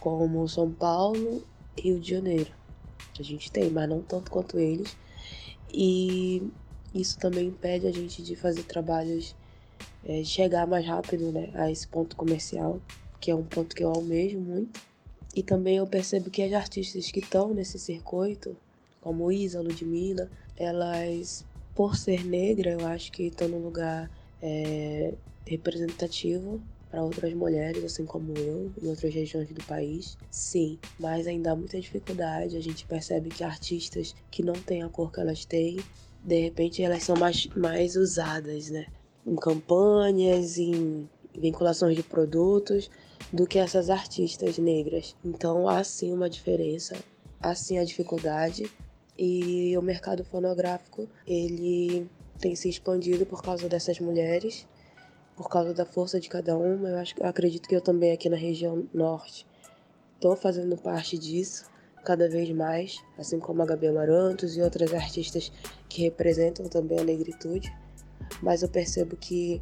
como 0.00 0.46
São 0.48 0.70
Paulo 0.70 1.42
e 1.76 1.82
Rio 1.82 2.00
de 2.00 2.10
Janeiro. 2.10 2.52
A 3.18 3.22
gente 3.22 3.50
tem, 3.50 3.70
mas 3.70 3.88
não 3.88 4.02
tanto 4.02 4.30
quanto 4.30 4.58
eles. 4.58 4.96
E 5.72 6.42
isso 6.94 7.18
também 7.18 7.48
impede 7.48 7.86
a 7.86 7.92
gente 7.92 8.22
de 8.22 8.36
fazer 8.36 8.62
trabalhos, 8.62 9.34
é, 10.04 10.22
chegar 10.24 10.66
mais 10.66 10.86
rápido 10.86 11.32
né, 11.32 11.50
a 11.54 11.70
esse 11.70 11.86
ponto 11.86 12.16
comercial, 12.16 12.80
que 13.20 13.30
é 13.30 13.34
um 13.34 13.44
ponto 13.44 13.74
que 13.74 13.84
eu 13.84 13.90
almejo 13.90 14.38
muito. 14.38 14.80
E 15.34 15.42
também 15.42 15.76
eu 15.76 15.86
percebo 15.86 16.30
que 16.30 16.42
as 16.42 16.52
artistas 16.52 17.10
que 17.10 17.20
estão 17.20 17.52
nesse 17.52 17.78
circuito, 17.78 18.56
como 19.00 19.30
Isa, 19.30 19.60
Ludmilla, 19.60 20.30
elas, 20.56 21.44
por 21.74 21.96
ser 21.96 22.24
negra, 22.24 22.72
eu 22.72 22.86
acho 22.86 23.12
que 23.12 23.24
estão 23.24 23.46
num 23.48 23.62
lugar 23.62 24.10
é, 24.40 25.12
representativo 25.46 26.60
para 26.96 27.04
outras 27.04 27.34
mulheres, 27.34 27.84
assim 27.84 28.06
como 28.06 28.32
eu, 28.38 28.72
em 28.82 28.88
outras 28.88 29.12
regiões 29.12 29.50
do 29.50 29.62
país. 29.64 30.16
Sim, 30.30 30.78
mas 30.98 31.26
ainda 31.26 31.52
há 31.52 31.56
muita 31.56 31.78
dificuldade. 31.78 32.56
A 32.56 32.60
gente 32.62 32.86
percebe 32.86 33.28
que 33.28 33.44
artistas 33.44 34.14
que 34.30 34.42
não 34.42 34.54
têm 34.54 34.82
a 34.82 34.88
cor 34.88 35.12
que 35.12 35.20
elas 35.20 35.44
têm, 35.44 35.76
de 36.24 36.40
repente 36.40 36.82
elas 36.82 37.02
são 37.02 37.14
mais, 37.14 37.48
mais 37.54 37.96
usadas, 37.96 38.70
né? 38.70 38.86
Em 39.26 39.36
campanhas, 39.36 40.56
em 40.56 41.06
vinculações 41.38 41.94
de 41.94 42.02
produtos, 42.02 42.90
do 43.30 43.46
que 43.46 43.58
essas 43.58 43.90
artistas 43.90 44.56
negras. 44.56 45.14
Então 45.22 45.68
há 45.68 45.84
sim 45.84 46.14
uma 46.14 46.30
diferença, 46.30 46.96
há 47.42 47.54
sim 47.54 47.76
a 47.76 47.84
dificuldade. 47.84 48.72
E 49.18 49.76
o 49.76 49.82
mercado 49.82 50.24
fonográfico, 50.24 51.06
ele 51.26 52.08
tem 52.40 52.56
se 52.56 52.70
expandido 52.70 53.26
por 53.26 53.42
causa 53.42 53.68
dessas 53.68 54.00
mulheres 54.00 54.66
por 55.36 55.48
causa 55.48 55.74
da 55.74 55.84
força 55.84 56.18
de 56.18 56.28
cada 56.28 56.56
uma. 56.56 56.88
Eu, 56.88 56.98
acho, 56.98 57.14
eu 57.18 57.26
acredito 57.26 57.68
que 57.68 57.76
eu 57.76 57.80
também 57.80 58.12
aqui 58.12 58.28
na 58.28 58.36
região 58.36 58.88
norte 58.92 59.46
estou 60.16 60.34
fazendo 60.34 60.76
parte 60.76 61.18
disso 61.18 61.70
cada 62.04 62.28
vez 62.28 62.50
mais, 62.50 63.04
assim 63.18 63.38
como 63.38 63.62
a 63.62 63.66
Gabi 63.66 63.88
Amarantos 63.88 64.56
e 64.56 64.62
outras 64.62 64.94
artistas 64.94 65.52
que 65.88 66.02
representam 66.02 66.68
também 66.68 66.98
a 67.00 67.04
negritude. 67.04 67.72
Mas 68.40 68.62
eu 68.62 68.68
percebo 68.68 69.16
que 69.16 69.60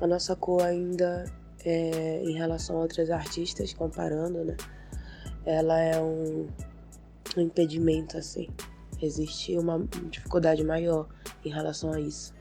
a 0.00 0.06
nossa 0.06 0.34
cor 0.34 0.62
ainda, 0.62 1.24
é, 1.64 2.22
em 2.24 2.32
relação 2.32 2.76
a 2.76 2.80
outras 2.80 3.10
artistas, 3.10 3.74
comparando, 3.74 4.44
né? 4.44 4.56
Ela 5.44 5.78
é 5.78 6.00
um, 6.00 6.46
um 7.36 7.40
impedimento, 7.40 8.16
assim. 8.16 8.48
Existe 9.00 9.56
uma 9.56 9.86
dificuldade 10.10 10.64
maior 10.64 11.06
em 11.44 11.50
relação 11.50 11.92
a 11.92 12.00
isso. 12.00 12.34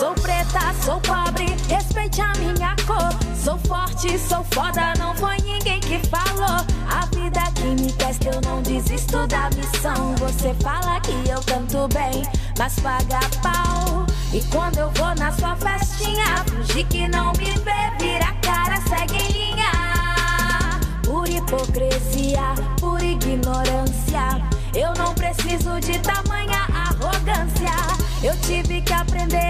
Sou 0.00 0.14
preta, 0.14 0.60
sou 0.82 0.98
pobre, 1.00 1.44
respeite 1.68 2.22
a 2.22 2.32
minha 2.38 2.74
cor. 2.86 3.10
Sou 3.36 3.58
forte, 3.58 4.18
sou 4.18 4.42
foda, 4.44 4.94
não 4.98 5.14
foi 5.14 5.36
ninguém 5.44 5.78
que 5.78 5.98
falou. 6.08 6.64
A 6.90 7.04
vida 7.14 7.42
que 7.54 7.66
me 7.66 7.92
testa, 7.92 8.30
eu 8.30 8.40
não 8.40 8.62
desisto 8.62 9.26
da 9.26 9.50
missão. 9.50 10.14
Você 10.16 10.54
fala 10.62 10.98
que 11.00 11.28
eu 11.28 11.38
canto 11.42 11.86
bem, 11.92 12.22
mas 12.58 12.80
paga 12.80 13.20
pau. 13.42 14.06
E 14.32 14.42
quando 14.44 14.78
eu 14.78 14.90
vou 14.92 15.14
na 15.16 15.30
sua 15.32 15.54
festinha, 15.56 16.46
finge 16.48 16.82
que 16.84 17.06
não 17.06 17.32
me 17.32 17.50
vê, 17.58 18.02
vira 18.02 18.24
a 18.24 18.34
cara, 18.36 18.80
segue 18.88 19.22
em 19.22 19.32
linha. 19.32 20.80
Por 21.04 21.28
hipocrisia, 21.28 22.54
por 22.80 23.02
ignorância. 23.02 24.40
Eu 24.74 24.94
não 24.94 25.12
preciso 25.12 25.78
de 25.78 25.98
tamanha 25.98 26.66
arrogância. 26.72 27.76
Eu 28.22 28.34
tive 28.40 28.80
que 28.80 28.92
aprender 28.94 29.49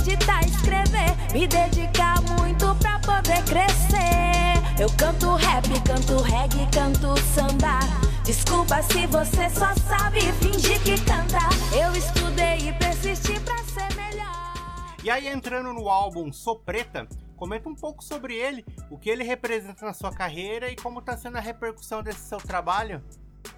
editar, 0.00 0.40
escrever. 0.44 1.14
Me 1.32 1.46
dedicar 1.46 2.20
muito 2.22 2.74
pra 2.76 2.98
poder 3.00 3.42
crescer. 3.44 4.80
Eu 4.80 4.88
canto 4.96 5.34
rap, 5.34 5.68
canto 5.84 6.22
reggae, 6.22 6.66
canto 6.72 7.16
samba. 7.20 7.80
Desculpa 8.24 8.82
se 8.82 9.06
você 9.06 9.50
só 9.50 9.74
sabe 9.88 10.20
fingir 10.40 10.82
que 10.82 10.98
canta. 11.04 11.38
Eu 11.76 11.92
estudei 11.92 12.68
e 12.68 12.72
persisti 12.78 13.38
pra 13.40 13.58
ser 13.58 13.94
melhor. 13.94 14.96
E 15.04 15.10
aí, 15.10 15.28
entrando 15.28 15.72
no 15.72 15.88
álbum 15.88 16.32
Sou 16.32 16.58
Preta, 16.58 17.06
comenta 17.36 17.68
um 17.68 17.74
pouco 17.74 18.02
sobre 18.02 18.34
ele, 18.34 18.64
o 18.90 18.98
que 18.98 19.10
ele 19.10 19.24
representa 19.24 19.84
na 19.84 19.92
sua 19.92 20.12
carreira 20.12 20.70
e 20.70 20.76
como 20.76 21.02
tá 21.02 21.16
sendo 21.16 21.36
a 21.36 21.40
repercussão 21.40 22.02
desse 22.02 22.20
seu 22.20 22.38
trabalho. 22.38 23.02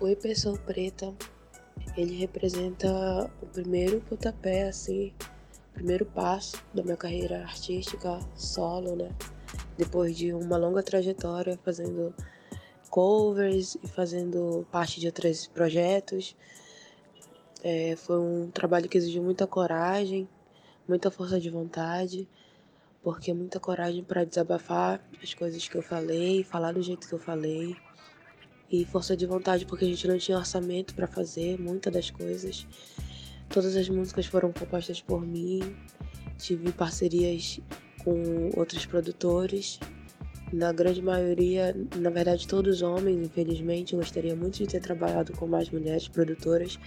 Oi, 0.00 0.16
pessoa 0.16 0.56
preta 0.58 1.14
ele 1.96 2.16
representa 2.16 3.30
o 3.40 3.46
primeiro 3.46 4.00
pontapé, 4.00 4.68
assim, 4.68 5.12
o 5.18 5.41
primeiro 5.72 6.06
passo 6.06 6.62
da 6.72 6.82
minha 6.82 6.96
carreira 6.96 7.42
artística 7.42 8.18
solo, 8.34 8.96
né? 8.96 9.10
Depois 9.76 10.16
de 10.16 10.32
uma 10.32 10.56
longa 10.56 10.82
trajetória 10.82 11.58
fazendo 11.64 12.14
covers 12.90 13.76
e 13.82 13.88
fazendo 13.88 14.66
parte 14.70 15.00
de 15.00 15.06
outros 15.06 15.46
projetos. 15.46 16.36
É, 17.62 17.96
foi 17.96 18.18
um 18.18 18.50
trabalho 18.50 18.88
que 18.88 18.98
exigiu 18.98 19.22
muita 19.22 19.46
coragem, 19.46 20.28
muita 20.86 21.10
força 21.10 21.40
de 21.40 21.48
vontade, 21.48 22.28
porque 23.02 23.32
muita 23.32 23.58
coragem 23.58 24.04
para 24.04 24.24
desabafar 24.24 25.00
as 25.22 25.32
coisas 25.32 25.66
que 25.66 25.76
eu 25.76 25.82
falei, 25.82 26.44
falar 26.44 26.72
do 26.72 26.82
jeito 26.82 27.08
que 27.08 27.14
eu 27.14 27.18
falei 27.18 27.76
e 28.70 28.86
força 28.86 29.14
de 29.16 29.26
vontade 29.26 29.66
porque 29.66 29.84
a 29.84 29.88
gente 29.88 30.08
não 30.08 30.16
tinha 30.16 30.38
orçamento 30.38 30.94
para 30.94 31.06
fazer 31.06 31.60
muitas 31.60 31.92
das 31.92 32.10
coisas. 32.10 32.66
Todas 33.52 33.76
as 33.76 33.88
músicas 33.88 34.26
foram 34.26 34.52
compostas 34.52 35.00
por 35.00 35.20
mim. 35.20 35.76
Tive 36.38 36.72
parcerias 36.72 37.60
com 38.02 38.50
outros 38.56 38.86
produtores. 38.86 39.78
Na 40.52 40.72
grande 40.72 41.00
maioria, 41.00 41.74
na 41.96 42.10
verdade, 42.10 42.46
todos 42.46 42.82
homens, 42.82 43.26
infelizmente. 43.26 43.94
Gostaria 43.94 44.34
muito 44.34 44.58
de 44.58 44.66
ter 44.66 44.80
trabalhado 44.80 45.32
com 45.34 45.46
mais 45.46 45.70
mulheres 45.70 46.08
produtoras, 46.08 46.78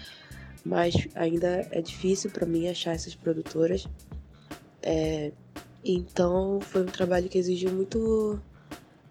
mas 0.64 0.94
ainda 1.16 1.68
é 1.72 1.82
difícil 1.82 2.30
para 2.32 2.46
mim 2.46 2.68
achar 2.68 2.94
essas 2.94 3.16
produtoras. 3.16 3.88
É, 4.82 5.32
então, 5.84 6.60
foi 6.62 6.84
um 6.84 6.88
trabalho 6.88 7.30
que 7.30 7.38
exigiu 7.38 7.72
muito, 7.72 8.40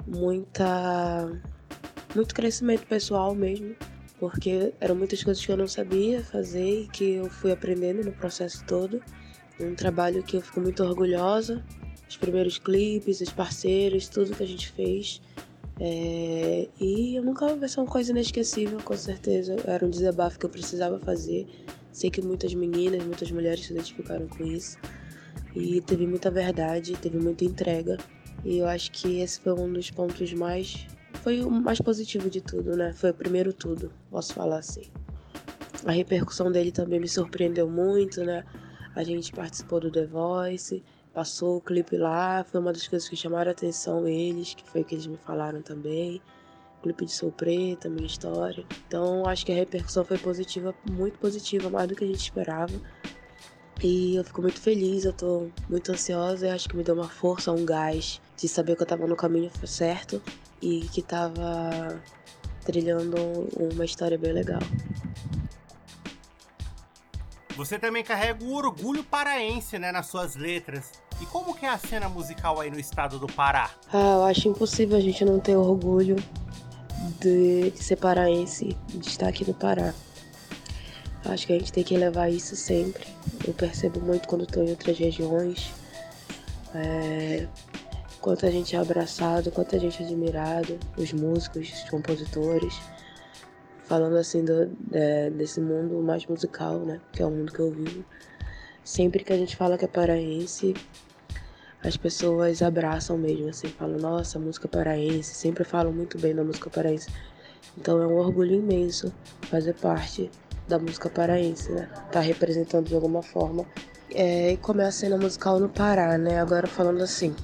muita 0.06 1.40
muito 2.14 2.34
crescimento 2.34 2.86
pessoal 2.86 3.34
mesmo, 3.34 3.74
porque 4.30 4.72
eram 4.80 4.94
muitas 4.94 5.22
coisas 5.22 5.44
que 5.44 5.52
eu 5.52 5.56
não 5.56 5.68
sabia 5.68 6.22
fazer 6.24 6.82
e 6.82 6.88
que 6.88 7.14
eu 7.14 7.28
fui 7.28 7.52
aprendendo 7.52 8.02
no 8.02 8.10
processo 8.10 8.64
todo. 8.64 9.02
Um 9.60 9.74
trabalho 9.74 10.22
que 10.22 10.38
eu 10.38 10.40
fico 10.40 10.60
muito 10.60 10.82
orgulhosa. 10.82 11.62
Os 12.08 12.16
primeiros 12.16 12.58
clipes, 12.58 13.20
os 13.20 13.30
parceiros, 13.30 14.08
tudo 14.08 14.34
que 14.34 14.42
a 14.42 14.46
gente 14.46 14.70
fez. 14.72 15.20
É... 15.78 16.68
E 16.80 17.16
eu 17.16 17.22
nunca 17.22 17.54
vai 17.54 17.68
ser 17.68 17.80
uma 17.80 17.86
coisa 17.86 18.12
inesquecível, 18.12 18.78
com 18.82 18.96
certeza. 18.96 19.56
Era 19.66 19.84
um 19.84 19.90
desabafo 19.90 20.38
que 20.38 20.46
eu 20.46 20.50
precisava 20.50 20.98
fazer. 20.98 21.46
Sei 21.92 22.10
que 22.10 22.22
muitas 22.22 22.54
meninas, 22.54 23.04
muitas 23.04 23.30
mulheres 23.30 23.66
se 23.66 23.72
identificaram 23.72 24.26
com 24.26 24.42
isso. 24.42 24.78
E 25.54 25.82
teve 25.82 26.06
muita 26.06 26.30
verdade, 26.30 26.96
teve 26.96 27.18
muita 27.18 27.44
entrega. 27.44 27.98
E 28.42 28.58
eu 28.58 28.66
acho 28.66 28.90
que 28.90 29.20
esse 29.20 29.38
foi 29.38 29.52
um 29.52 29.70
dos 29.70 29.90
pontos 29.90 30.32
mais 30.32 30.86
foi 31.24 31.42
o 31.42 31.50
mais 31.50 31.80
positivo 31.80 32.28
de 32.28 32.42
tudo, 32.42 32.76
né? 32.76 32.92
Foi 32.92 33.10
o 33.10 33.14
primeiro 33.14 33.50
tudo, 33.50 33.90
posso 34.10 34.34
falar 34.34 34.58
assim. 34.58 34.82
A 35.86 35.90
repercussão 35.90 36.52
dele 36.52 36.70
também 36.70 37.00
me 37.00 37.08
surpreendeu 37.08 37.66
muito, 37.66 38.22
né? 38.22 38.44
A 38.94 39.02
gente 39.02 39.32
participou 39.32 39.80
do 39.80 39.90
The 39.90 40.04
Voice, 40.04 40.84
passou 41.14 41.56
o 41.56 41.60
clipe 41.62 41.96
lá, 41.96 42.44
foi 42.44 42.60
uma 42.60 42.74
das 42.74 42.86
coisas 42.86 43.08
que 43.08 43.16
chamaram 43.16 43.50
a 43.50 43.52
atenção 43.52 44.06
eles, 44.06 44.52
que 44.52 44.68
foi 44.68 44.82
o 44.82 44.84
que 44.84 44.96
eles 44.96 45.06
me 45.06 45.16
falaram 45.16 45.62
também. 45.62 46.20
Clipe 46.82 47.06
de 47.06 47.12
Sou 47.12 47.32
Preta, 47.32 47.88
minha 47.88 48.06
história. 48.06 48.62
Então 48.86 49.26
acho 49.26 49.46
que 49.46 49.52
a 49.52 49.54
repercussão 49.54 50.04
foi 50.04 50.18
positiva, 50.18 50.74
muito 50.90 51.18
positiva, 51.18 51.70
mais 51.70 51.88
do 51.88 51.96
que 51.96 52.04
a 52.04 52.06
gente 52.06 52.20
esperava. 52.20 52.74
E 53.82 54.16
eu 54.16 54.24
fico 54.24 54.42
muito 54.42 54.60
feliz, 54.60 55.06
eu 55.06 55.12
tô 55.14 55.48
muito 55.70 55.90
ansiosa 55.90 56.46
e 56.46 56.50
acho 56.50 56.68
que 56.68 56.76
me 56.76 56.84
deu 56.84 56.94
uma 56.94 57.08
força, 57.08 57.50
um 57.50 57.64
gás 57.64 58.20
de 58.36 58.46
saber 58.46 58.76
que 58.76 58.82
eu 58.82 58.86
tava 58.86 59.06
no 59.06 59.16
caminho 59.16 59.50
certo 59.66 60.20
e 60.60 60.80
que 60.92 61.00
estava 61.00 62.00
trilhando 62.64 63.16
uma 63.72 63.84
história 63.84 64.18
bem 64.18 64.32
legal. 64.32 64.60
Você 67.56 67.78
também 67.78 68.02
carrega 68.02 68.42
o 68.42 68.54
orgulho 68.54 69.04
paraense, 69.04 69.78
né, 69.78 69.92
nas 69.92 70.06
suas 70.06 70.34
letras. 70.34 70.90
E 71.20 71.26
como 71.26 71.54
que 71.54 71.64
é 71.64 71.68
a 71.68 71.78
cena 71.78 72.08
musical 72.08 72.60
aí 72.60 72.70
no 72.70 72.80
estado 72.80 73.18
do 73.18 73.28
Pará? 73.28 73.70
Ah, 73.92 74.16
eu 74.16 74.24
acho 74.24 74.48
impossível 74.48 74.96
a 74.96 75.00
gente 75.00 75.24
não 75.24 75.38
ter 75.38 75.56
orgulho 75.56 76.16
de, 77.20 77.70
de 77.70 77.84
ser 77.84 77.96
paraense, 77.96 78.76
de 78.88 79.08
estar 79.08 79.28
aqui 79.28 79.44
no 79.46 79.54
Pará. 79.54 79.94
Acho 81.26 81.46
que 81.46 81.52
a 81.52 81.58
gente 81.58 81.72
tem 81.72 81.84
que 81.84 81.96
levar 81.96 82.28
isso 82.28 82.56
sempre. 82.56 83.06
Eu 83.46 83.54
percebo 83.54 84.00
muito 84.00 84.28
quando 84.28 84.44
estou 84.44 84.64
em 84.64 84.70
outras 84.70 84.98
regiões. 84.98 85.72
É, 86.74 87.46
quanto 88.24 88.46
a 88.46 88.50
gente 88.50 88.74
é 88.74 88.78
abraçado, 88.78 89.50
quanto 89.50 89.76
a 89.76 89.78
gente 89.78 90.02
é 90.02 90.06
admirado, 90.06 90.78
os 90.96 91.12
músicos, 91.12 91.70
os 91.70 91.90
compositores, 91.90 92.80
falando 93.82 94.16
assim 94.16 94.42
do, 94.42 94.74
é, 94.92 95.28
desse 95.28 95.60
mundo 95.60 96.02
mais 96.02 96.24
musical, 96.24 96.78
né? 96.78 97.02
Que 97.12 97.22
é 97.22 97.26
o 97.26 97.30
mundo 97.30 97.52
que 97.52 97.60
eu 97.60 97.70
vivo. 97.70 98.02
Sempre 98.82 99.22
que 99.22 99.30
a 99.30 99.36
gente 99.36 99.54
fala 99.54 99.76
que 99.76 99.84
é 99.84 99.88
paraense, 99.88 100.72
as 101.84 101.98
pessoas 101.98 102.62
abraçam 102.62 103.18
mesmo, 103.18 103.50
assim, 103.50 103.68
falam, 103.68 103.98
nossa, 103.98 104.38
música 104.38 104.66
paraense, 104.66 105.34
sempre 105.34 105.62
falam 105.62 105.92
muito 105.92 106.18
bem 106.18 106.34
da 106.34 106.42
música 106.42 106.70
paraense. 106.70 107.10
Então 107.76 108.00
é 108.00 108.06
um 108.06 108.16
orgulho 108.16 108.54
imenso 108.54 109.12
fazer 109.50 109.74
parte 109.74 110.30
da 110.66 110.78
música 110.78 111.10
paraense, 111.10 111.70
né? 111.70 111.90
Tá 112.10 112.20
representando 112.20 112.86
de 112.86 112.94
alguma 112.94 113.22
forma. 113.22 113.66
É, 114.10 114.52
e 114.52 114.56
como 114.56 114.80
é 114.80 114.86
a 114.86 114.90
cena 114.90 115.18
musical 115.18 115.60
no 115.60 115.68
Pará, 115.68 116.16
né? 116.16 116.40
Agora 116.40 116.66
falando 116.66 117.02
assim, 117.02 117.36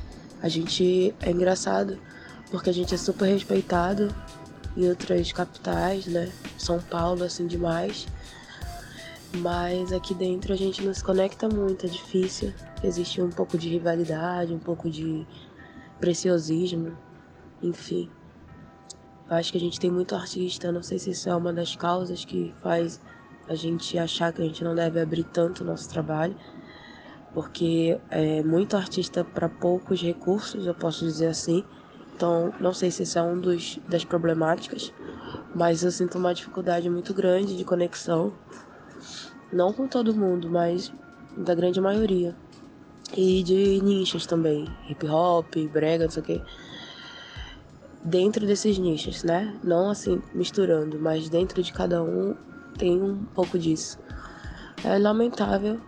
a 0.42 0.48
gente 0.48 1.14
é 1.20 1.30
engraçado 1.30 1.98
porque 2.50 2.70
a 2.70 2.72
gente 2.72 2.94
é 2.94 2.98
super 2.98 3.26
respeitado 3.26 4.14
em 4.76 4.88
outras 4.88 5.32
capitais, 5.32 6.06
né? 6.06 6.30
São 6.58 6.80
Paulo, 6.80 7.24
assim, 7.24 7.46
demais. 7.46 8.06
Mas 9.38 9.92
aqui 9.92 10.12
dentro 10.14 10.52
a 10.52 10.56
gente 10.56 10.82
não 10.82 10.92
se 10.92 11.04
conecta 11.04 11.48
muito, 11.48 11.86
é 11.86 11.88
difícil. 11.88 12.52
Existe 12.82 13.22
um 13.22 13.30
pouco 13.30 13.56
de 13.56 13.68
rivalidade, 13.68 14.52
um 14.52 14.58
pouco 14.58 14.90
de 14.90 15.26
preciosismo, 16.00 16.96
enfim. 17.62 18.10
Acho 19.28 19.52
que 19.52 19.58
a 19.58 19.60
gente 19.60 19.78
tem 19.78 19.90
muito 19.90 20.14
artista, 20.16 20.72
não 20.72 20.82
sei 20.82 20.98
se 20.98 21.10
isso 21.10 21.28
é 21.28 21.36
uma 21.36 21.52
das 21.52 21.76
causas 21.76 22.24
que 22.24 22.52
faz 22.60 23.00
a 23.48 23.54
gente 23.54 23.96
achar 23.98 24.32
que 24.32 24.42
a 24.42 24.44
gente 24.44 24.64
não 24.64 24.74
deve 24.74 25.00
abrir 25.00 25.24
tanto 25.24 25.62
o 25.62 25.66
nosso 25.66 25.88
trabalho, 25.88 26.36
porque 27.32 27.98
é 28.10 28.42
muito 28.42 28.76
artista 28.76 29.24
para 29.24 29.48
poucos 29.48 30.00
recursos, 30.02 30.66
eu 30.66 30.74
posso 30.74 31.04
dizer 31.04 31.28
assim. 31.28 31.64
Então, 32.14 32.52
não 32.60 32.72
sei 32.72 32.90
se 32.90 33.04
isso 33.04 33.18
é 33.18 33.22
um 33.22 33.40
dos 33.40 33.78
das 33.88 34.04
problemáticas, 34.04 34.92
mas 35.54 35.82
eu 35.82 35.90
sinto 35.90 36.18
uma 36.18 36.34
dificuldade 36.34 36.90
muito 36.90 37.14
grande 37.14 37.56
de 37.56 37.64
conexão 37.64 38.32
não 39.52 39.72
com 39.72 39.86
todo 39.86 40.14
mundo, 40.14 40.48
mas 40.48 40.92
da 41.36 41.54
grande 41.54 41.80
maioria. 41.80 42.36
E 43.16 43.42
de 43.42 43.80
nichos 43.82 44.26
também, 44.26 44.68
hip 44.88 45.06
hop, 45.06 45.56
brega, 45.72 46.04
não 46.04 46.10
sei 46.10 46.22
o 46.22 46.26
quê. 46.26 46.42
Dentro 48.04 48.46
desses 48.46 48.78
nichos, 48.78 49.24
né? 49.24 49.58
Não 49.62 49.90
assim 49.90 50.22
misturando, 50.32 50.98
mas 51.00 51.28
dentro 51.28 51.62
de 51.62 51.72
cada 51.72 52.02
um 52.02 52.34
tem 52.78 53.02
um 53.02 53.24
pouco 53.34 53.58
disso. 53.58 53.98
É 54.84 54.96
lamentável, 54.96 55.80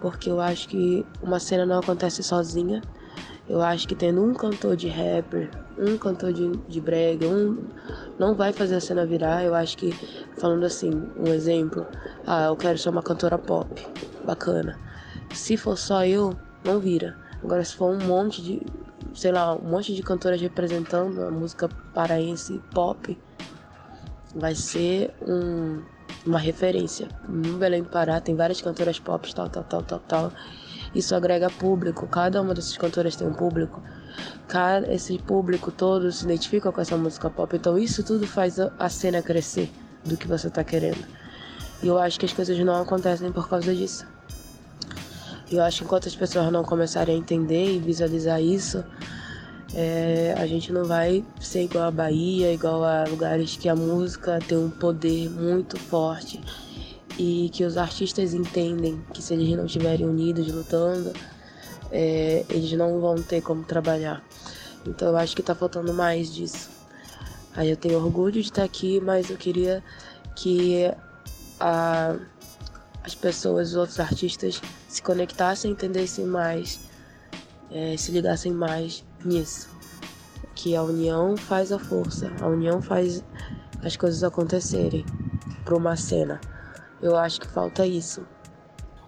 porque 0.00 0.30
eu 0.30 0.40
acho 0.40 0.68
que 0.68 1.04
uma 1.22 1.38
cena 1.38 1.66
não 1.66 1.78
acontece 1.78 2.22
sozinha. 2.22 2.82
Eu 3.48 3.60
acho 3.60 3.86
que 3.88 3.94
tendo 3.94 4.22
um 4.22 4.32
cantor 4.32 4.76
de 4.76 4.88
rapper, 4.88 5.50
um 5.76 5.98
cantor 5.98 6.32
de, 6.32 6.50
de 6.68 6.80
brega, 6.80 7.26
um 7.26 7.64
não 8.18 8.34
vai 8.34 8.52
fazer 8.52 8.76
a 8.76 8.80
cena 8.80 9.04
virar. 9.04 9.44
Eu 9.44 9.54
acho 9.54 9.76
que, 9.76 9.92
falando 10.38 10.64
assim, 10.64 10.90
um 11.16 11.26
exemplo, 11.32 11.86
ah, 12.26 12.46
eu 12.46 12.56
quero 12.56 12.78
ser 12.78 12.90
uma 12.90 13.02
cantora 13.02 13.36
pop, 13.36 13.86
bacana. 14.24 14.78
Se 15.32 15.56
for 15.56 15.76
só 15.76 16.04
eu, 16.04 16.36
não 16.64 16.78
vira. 16.78 17.16
Agora, 17.42 17.64
se 17.64 17.74
for 17.74 17.90
um 17.90 18.06
monte 18.06 18.42
de, 18.42 18.62
sei 19.14 19.32
lá, 19.32 19.54
um 19.54 19.68
monte 19.68 19.94
de 19.94 20.02
cantoras 20.02 20.40
representando 20.40 21.22
a 21.22 21.30
música 21.30 21.68
paraense 21.92 22.60
pop, 22.72 23.18
vai 24.34 24.54
ser 24.54 25.12
um, 25.26 25.82
uma 26.26 26.38
referência. 26.38 27.08
No 27.28 27.58
Belém 27.58 27.82
do 27.82 27.88
Pará 27.88 28.20
tem 28.20 28.34
várias 28.34 28.60
cantoras 28.60 28.98
pop, 28.98 29.34
tal, 29.34 29.48
tal, 29.48 29.64
tal, 29.64 29.82
tal, 29.82 29.98
tal. 30.00 30.32
Isso 30.94 31.14
agrega 31.14 31.48
público, 31.48 32.06
cada 32.06 32.42
uma 32.42 32.52
dessas 32.52 32.76
cantoras 32.76 33.16
tem 33.16 33.26
um 33.26 33.32
público. 33.32 33.82
Cada, 34.48 34.92
esse 34.92 35.18
público 35.18 35.70
todo 35.70 36.10
se 36.10 36.24
identifica 36.24 36.72
com 36.72 36.80
essa 36.80 36.96
música 36.96 37.30
pop, 37.30 37.56
então 37.56 37.78
isso 37.78 38.02
tudo 38.02 38.26
faz 38.26 38.58
a, 38.58 38.88
cena 38.88 39.22
crescer 39.22 39.70
do 40.04 40.16
que 40.16 40.26
você 40.26 40.48
está 40.48 40.64
querendo. 40.64 41.06
E 41.82 41.86
eu 41.86 41.98
acho 41.98 42.18
que 42.18 42.26
as 42.26 42.32
coisas 42.32 42.58
não 42.58 42.82
acontecem 42.82 43.30
por 43.30 43.48
causa 43.48 43.74
disso. 43.74 44.06
Eu 45.50 45.62
acho 45.62 45.78
que 45.78 45.84
enquanto 45.84 46.08
as 46.08 46.14
pessoas 46.14 46.50
não 46.52 46.62
começarem 46.62 47.14
a 47.14 47.18
entender 47.18 47.74
e 47.74 47.78
visualizar 47.78 48.40
isso, 48.40 48.84
é, 49.74 50.34
a 50.36 50.46
gente 50.46 50.72
não 50.72 50.84
vai 50.84 51.24
ser 51.40 51.64
igual 51.64 51.84
a 51.84 51.90
Bahia, 51.90 52.52
igual 52.52 52.82
a 52.82 53.04
lugares 53.04 53.56
que 53.56 53.68
a 53.68 53.76
música 53.76 54.38
tem 54.46 54.58
um 54.58 54.70
poder 54.70 55.30
muito 55.30 55.78
forte 55.78 56.40
e 57.18 57.50
que 57.52 57.64
os 57.64 57.76
artistas 57.76 58.34
entendem 58.34 59.00
que 59.12 59.22
se 59.22 59.34
eles 59.34 59.56
não 59.56 59.66
estiverem 59.66 60.06
unidos 60.06 60.50
lutando, 60.52 61.12
é, 61.92 62.44
eles 62.48 62.72
não 62.72 63.00
vão 63.00 63.22
ter 63.22 63.42
como 63.42 63.62
trabalhar. 63.62 64.24
Então 64.86 65.08
eu 65.08 65.16
acho 65.16 65.36
que 65.36 65.42
tá 65.42 65.54
faltando 65.54 65.92
mais 65.92 66.32
disso. 66.34 66.70
Aí 67.54 67.70
eu 67.70 67.76
tenho 67.76 68.02
orgulho 68.02 68.32
de 68.32 68.40
estar 68.40 68.64
aqui, 68.64 69.00
mas 69.00 69.28
eu 69.30 69.36
queria 69.36 69.84
que 70.34 70.90
a, 71.60 72.16
as 73.04 73.14
pessoas, 73.14 73.70
os 73.70 73.76
outros 73.76 74.00
artistas, 74.00 74.60
se 74.88 75.02
conectassem, 75.02 75.70
entendessem 75.70 76.24
mais, 76.24 76.80
é, 77.70 77.96
se 77.96 78.10
ligassem 78.10 78.52
mais 78.52 79.04
nisso. 79.24 79.70
Que 80.54 80.76
a 80.76 80.82
união 80.82 81.36
faz 81.36 81.72
a 81.72 81.78
força, 81.78 82.30
a 82.40 82.46
união 82.46 82.82
faz 82.82 83.24
as 83.82 83.96
coisas 83.96 84.22
acontecerem 84.22 85.04
para 85.64 85.74
uma 85.74 85.96
cena. 85.96 86.40
Eu 87.00 87.16
acho 87.16 87.40
que 87.40 87.48
falta 87.48 87.86
isso. 87.86 88.26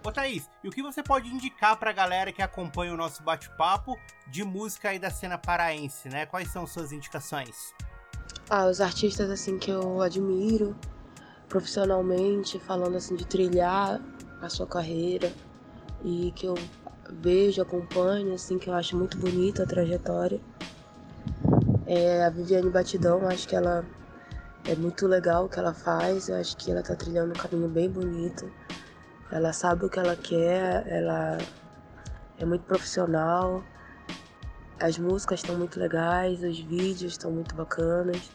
Ô 0.04 0.10
Thaís, 0.10 0.48
e 0.64 0.68
o 0.68 0.72
que 0.72 0.82
você 0.82 1.02
pode 1.02 1.28
indicar 1.28 1.76
pra 1.76 1.92
galera 1.92 2.32
que 2.32 2.42
acompanha 2.42 2.92
o 2.92 2.96
nosso 2.96 3.22
bate-papo 3.22 3.96
de 4.28 4.42
música 4.42 4.88
aí 4.88 4.98
da 4.98 5.10
cena 5.10 5.38
paraense, 5.38 6.08
né? 6.08 6.26
Quais 6.26 6.50
são 6.50 6.66
suas 6.66 6.90
indicações? 6.90 7.72
Ah, 8.50 8.66
os 8.66 8.80
artistas 8.80 9.30
assim 9.30 9.58
que 9.58 9.70
eu 9.70 10.02
admiro 10.02 10.76
profissionalmente, 11.48 12.58
falando 12.58 12.96
assim 12.96 13.14
de 13.14 13.26
trilhar 13.26 14.00
a 14.40 14.48
sua 14.48 14.66
carreira 14.66 15.32
e 16.02 16.32
que 16.32 16.46
eu 16.46 16.54
vejo, 17.20 17.62
acompanho, 17.62 18.34
assim, 18.34 18.58
que 18.58 18.68
eu 18.68 18.74
acho 18.74 18.96
muito 18.96 19.16
bonita 19.18 19.62
a 19.62 19.66
trajetória. 19.66 20.40
É 21.86 22.24
a 22.24 22.30
Viviane 22.30 22.70
Batidão, 22.70 23.26
acho 23.28 23.46
que 23.46 23.56
ela 23.56 23.84
é 24.64 24.74
muito 24.74 25.06
legal 25.06 25.46
o 25.46 25.48
que 25.48 25.58
ela 25.58 25.74
faz, 25.74 26.28
eu 26.28 26.36
acho 26.36 26.56
que 26.56 26.70
ela 26.70 26.82
tá 26.82 26.94
trilhando 26.94 27.30
um 27.30 27.36
caminho 27.36 27.68
bem 27.68 27.90
bonito. 27.90 28.50
Ela 29.30 29.52
sabe 29.52 29.86
o 29.86 29.88
que 29.88 29.98
ela 29.98 30.14
quer, 30.14 30.86
ela 30.86 31.38
é 32.38 32.44
muito 32.44 32.64
profissional. 32.64 33.64
As 34.80 34.98
músicas 34.98 35.40
estão 35.40 35.56
muito 35.56 35.78
legais, 35.80 36.42
os 36.42 36.58
vídeos 36.58 37.12
estão 37.12 37.30
muito 37.30 37.54
bacanas. 37.54 38.30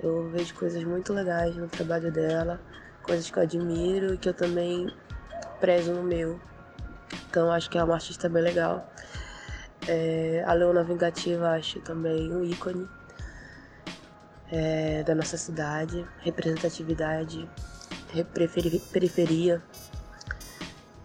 Eu 0.00 0.28
vejo 0.30 0.54
coisas 0.54 0.82
muito 0.84 1.12
legais 1.12 1.56
no 1.56 1.68
trabalho 1.68 2.10
dela, 2.10 2.60
coisas 3.02 3.30
que 3.30 3.38
eu 3.38 3.42
admiro 3.42 4.14
e 4.14 4.18
que 4.18 4.28
eu 4.28 4.34
também 4.34 4.92
prezo 5.60 5.92
no 5.92 6.02
meu. 6.02 6.40
Então 7.28 7.50
acho 7.50 7.70
que 7.70 7.78
é 7.78 7.84
uma 7.84 7.94
artista 7.94 8.28
bem 8.28 8.42
legal. 8.42 8.90
É, 9.88 10.44
a 10.46 10.52
Leona 10.52 10.84
Vingativa 10.84 11.50
acho 11.50 11.80
também 11.80 12.32
um 12.32 12.44
ícone 12.44 12.88
é, 14.50 15.02
da 15.02 15.14
nossa 15.14 15.36
cidade, 15.36 16.06
representatividade, 16.20 17.48
periferia. 18.92 19.62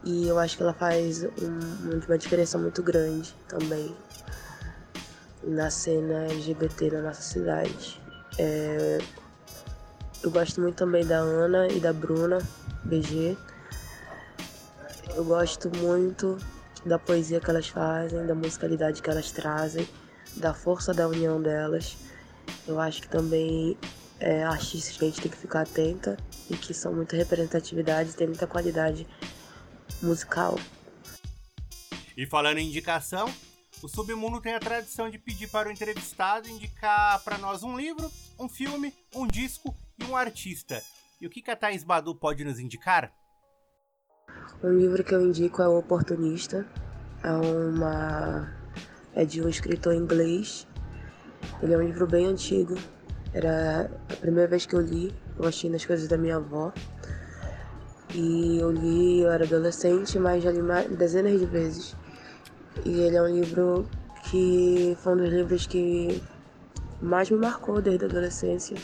E 0.04 0.28
eu 0.28 0.38
acho 0.38 0.58
que 0.58 0.64
ela 0.64 0.74
faz 0.74 1.24
um, 1.24 2.00
uma 2.06 2.18
diferença 2.18 2.58
muito 2.58 2.84
grande 2.84 3.34
também 3.48 3.96
na 5.44 5.70
cena 5.70 6.26
LGBT 6.26 6.92
na 6.92 7.02
nossa 7.04 7.22
cidade. 7.22 8.02
É, 8.38 9.00
eu 10.24 10.32
gosto 10.32 10.62
muito 10.62 10.76
também 10.76 11.06
da 11.06 11.18
Ana 11.18 11.68
e 11.68 11.80
da 11.80 11.94
Bruna 11.94 12.40
BG. 12.84 13.38
Eu 15.16 15.26
gosto 15.26 15.70
muito 15.78 16.38
da 16.86 17.00
poesia 17.00 17.40
que 17.40 17.50
elas 17.50 17.68
fazem, 17.68 18.26
da 18.26 18.36
musicalidade 18.36 19.02
que 19.02 19.10
elas 19.10 19.32
trazem, 19.32 19.88
da 20.36 20.54
força 20.54 20.94
da 20.94 21.08
união 21.08 21.42
delas. 21.42 21.98
Eu 22.68 22.80
acho 22.80 23.02
que 23.02 23.08
também 23.08 23.78
é, 24.20 24.44
artistas 24.44 24.98
que 24.98 25.06
a 25.06 25.08
gente 25.08 25.22
tem 25.22 25.32
que 25.32 25.38
ficar 25.38 25.62
atenta 25.62 26.18
e 26.50 26.56
que 26.56 26.74
são 26.74 26.94
muita 26.94 27.16
representatividade, 27.16 28.16
tem 28.16 28.28
muita 28.28 28.48
qualidade 28.48 29.08
musical. 30.02 30.58
E 32.16 32.26
falando 32.26 32.58
em 32.58 32.68
indicação, 32.68 33.32
o 33.82 33.88
Submundo 33.88 34.42
tem 34.42 34.54
a 34.54 34.60
tradição 34.60 35.10
de 35.10 35.20
pedir 35.20 35.48
para 35.50 35.70
o 35.70 35.72
entrevistado 35.72 36.50
indicar 36.50 37.24
para 37.24 37.38
nós 37.38 37.64
um 37.64 37.78
livro, 37.78 38.12
um 38.40 38.50
filme, 38.50 38.94
um 39.14 39.28
disco 39.28 39.76
e 40.00 40.04
um 40.04 40.16
artista. 40.16 40.82
E 41.22 41.28
o 41.28 41.30
que 41.30 41.50
a 41.50 41.56
Thais 41.56 41.84
Badu 41.84 42.16
pode 42.16 42.44
nos 42.44 42.60
indicar? 42.60 43.12
Um 44.64 44.74
livro 44.74 45.04
que 45.04 45.14
eu 45.14 45.22
indico 45.22 45.62
é 45.62 45.68
O 45.68 45.78
Oportunista. 45.78 46.66
É 47.24 47.32
uma 47.32 48.50
é 49.14 49.24
de 49.24 49.42
um 49.42 49.48
escritor 49.48 49.94
inglês 49.94 50.68
ele 51.62 51.74
é 51.74 51.78
um 51.78 51.84
livro 51.84 52.08
bem 52.08 52.26
antigo. 52.26 52.76
Era 53.34 53.90
a 54.12 54.16
primeira 54.16 54.50
vez 54.50 54.66
que 54.66 54.76
eu 54.76 54.82
li, 54.82 55.14
eu 55.38 55.48
achei 55.48 55.70
nas 55.70 55.86
coisas 55.86 56.08
da 56.08 56.18
minha 56.18 56.38
avó. 56.38 56.72
E 58.14 58.58
eu 58.60 58.72
li, 58.72 59.22
eu 59.22 59.32
era 59.32 59.44
adolescente, 59.44 60.18
mas 60.18 60.44
já 60.44 60.52
li 60.52 60.62
dezenas 60.96 61.40
de 61.40 61.46
vezes. 61.46 61.96
E 62.86 63.00
ele 63.02 63.16
é 63.16 63.22
um 63.22 63.28
livro 63.28 63.88
que 64.30 64.98
foi 65.02 65.14
um 65.14 65.18
dos 65.18 65.30
livros 65.30 65.68
que 65.68 66.22
mais 67.02 67.30
me 67.30 67.38
marcou 67.38 67.82
desde 67.82 68.06
a 68.06 68.08
adolescência. 68.08 68.78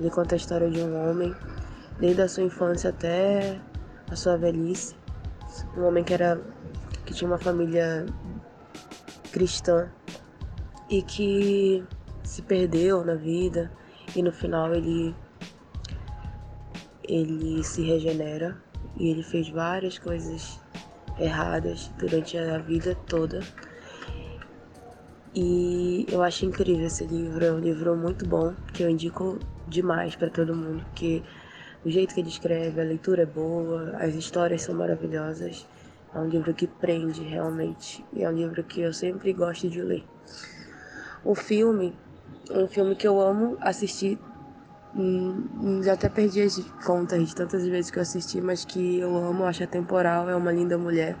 Ele 0.00 0.10
conta 0.10 0.34
a 0.34 0.36
história 0.36 0.70
de 0.70 0.80
um 0.80 1.08
homem, 1.08 1.34
desde 2.00 2.22
a 2.22 2.28
sua 2.28 2.42
infância 2.42 2.90
até 2.90 3.60
a 4.12 4.16
sua 4.16 4.36
velhice. 4.36 4.94
Um 5.76 5.84
homem 5.84 6.04
que 6.04 6.12
era 6.12 6.40
que 7.06 7.14
tinha 7.14 7.28
uma 7.28 7.38
família 7.38 8.06
cristã 9.32 9.90
e 10.88 11.02
que 11.02 11.82
se 12.22 12.42
perdeu 12.42 13.04
na 13.04 13.14
vida 13.14 13.72
e 14.14 14.22
no 14.22 14.32
final 14.32 14.74
ele 14.74 15.14
ele 17.02 17.64
se 17.64 17.82
regenera 17.82 18.56
e 18.96 19.08
ele 19.08 19.22
fez 19.22 19.48
várias 19.48 19.98
coisas 19.98 20.60
erradas 21.18 21.90
durante 21.98 22.38
a 22.38 22.58
vida 22.58 22.94
toda. 23.06 23.40
E 25.34 26.06
eu 26.10 26.22
acho 26.22 26.44
incrível 26.44 26.86
esse 26.86 27.06
livro, 27.06 27.44
é 27.44 27.50
um 27.50 27.58
livro 27.58 27.96
muito 27.96 28.26
bom, 28.26 28.54
que 28.72 28.82
eu 28.82 28.90
indico 28.90 29.38
demais 29.66 30.14
para 30.14 30.28
todo 30.28 30.54
mundo, 30.54 30.84
porque 30.84 31.22
o 31.84 31.90
jeito 31.90 32.14
que 32.14 32.20
ele 32.20 32.28
escreve, 32.28 32.80
a 32.80 32.84
leitura 32.84 33.22
é 33.22 33.26
boa, 33.26 33.96
as 33.96 34.14
histórias 34.14 34.62
são 34.62 34.74
maravilhosas. 34.74 35.66
É 36.14 36.18
um 36.18 36.28
livro 36.28 36.52
que 36.52 36.66
prende 36.66 37.22
realmente, 37.22 38.04
e 38.12 38.22
é 38.22 38.28
um 38.28 38.32
livro 38.32 38.62
que 38.62 38.80
eu 38.80 38.92
sempre 38.92 39.32
gosto 39.32 39.68
de 39.68 39.80
ler. 39.80 40.04
O 41.24 41.34
filme, 41.34 41.94
um 42.50 42.66
filme 42.66 42.94
que 42.94 43.06
eu 43.06 43.20
amo 43.20 43.56
assistir 43.60 44.18
Hum, 44.94 45.80
já 45.82 45.94
até 45.94 46.06
perdi 46.06 46.42
as 46.42 46.58
contas 46.84 47.26
de 47.26 47.34
tantas 47.34 47.66
vezes 47.66 47.90
que 47.90 47.98
eu 47.98 48.02
assisti, 48.02 48.42
mas 48.42 48.62
que 48.62 48.98
eu 48.98 49.16
amo, 49.16 49.44
acho 49.44 49.64
atemporal, 49.64 50.28
é 50.28 50.36
uma 50.36 50.52
linda 50.52 50.76
mulher. 50.76 51.16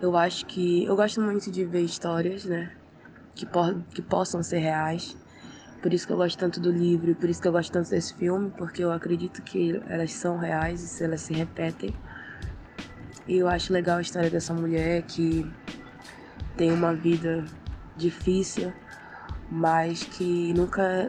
Eu 0.00 0.14
acho 0.16 0.44
que. 0.44 0.84
Eu 0.84 0.94
gosto 0.94 1.22
muito 1.22 1.50
de 1.50 1.64
ver 1.64 1.80
histórias, 1.80 2.44
né? 2.44 2.70
Que, 3.34 3.46
que 3.94 4.02
possam 4.02 4.42
ser 4.42 4.58
reais. 4.58 5.16
Por 5.80 5.92
isso 5.94 6.06
que 6.06 6.12
eu 6.12 6.16
gosto 6.16 6.38
tanto 6.38 6.58
do 6.58 6.72
livro, 6.72 7.14
por 7.14 7.28
isso 7.28 7.40
que 7.40 7.46
eu 7.46 7.52
gosto 7.52 7.72
tanto 7.72 7.90
desse 7.90 8.12
filme, 8.14 8.50
porque 8.56 8.82
eu 8.82 8.90
acredito 8.90 9.42
que 9.42 9.80
elas 9.88 10.12
são 10.12 10.36
reais 10.36 11.00
e 11.00 11.04
elas 11.04 11.20
se 11.20 11.32
repetem. 11.32 11.94
E 13.26 13.36
eu 13.36 13.48
acho 13.48 13.72
legal 13.72 13.98
a 13.98 14.00
história 14.00 14.28
dessa 14.28 14.52
mulher 14.52 15.02
que 15.02 15.48
tem 16.56 16.72
uma 16.72 16.94
vida 16.94 17.44
difícil, 17.96 18.72
mas 19.50 20.02
que 20.02 20.52
nunca 20.54 21.08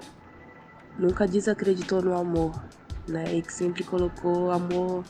nunca 0.97 1.25
desacreditou 1.27 2.01
no 2.01 2.13
amor, 2.13 2.61
né? 3.07 3.33
E 3.33 3.41
que 3.41 3.53
sempre 3.53 3.83
colocou 3.83 4.51
amor 4.51 5.03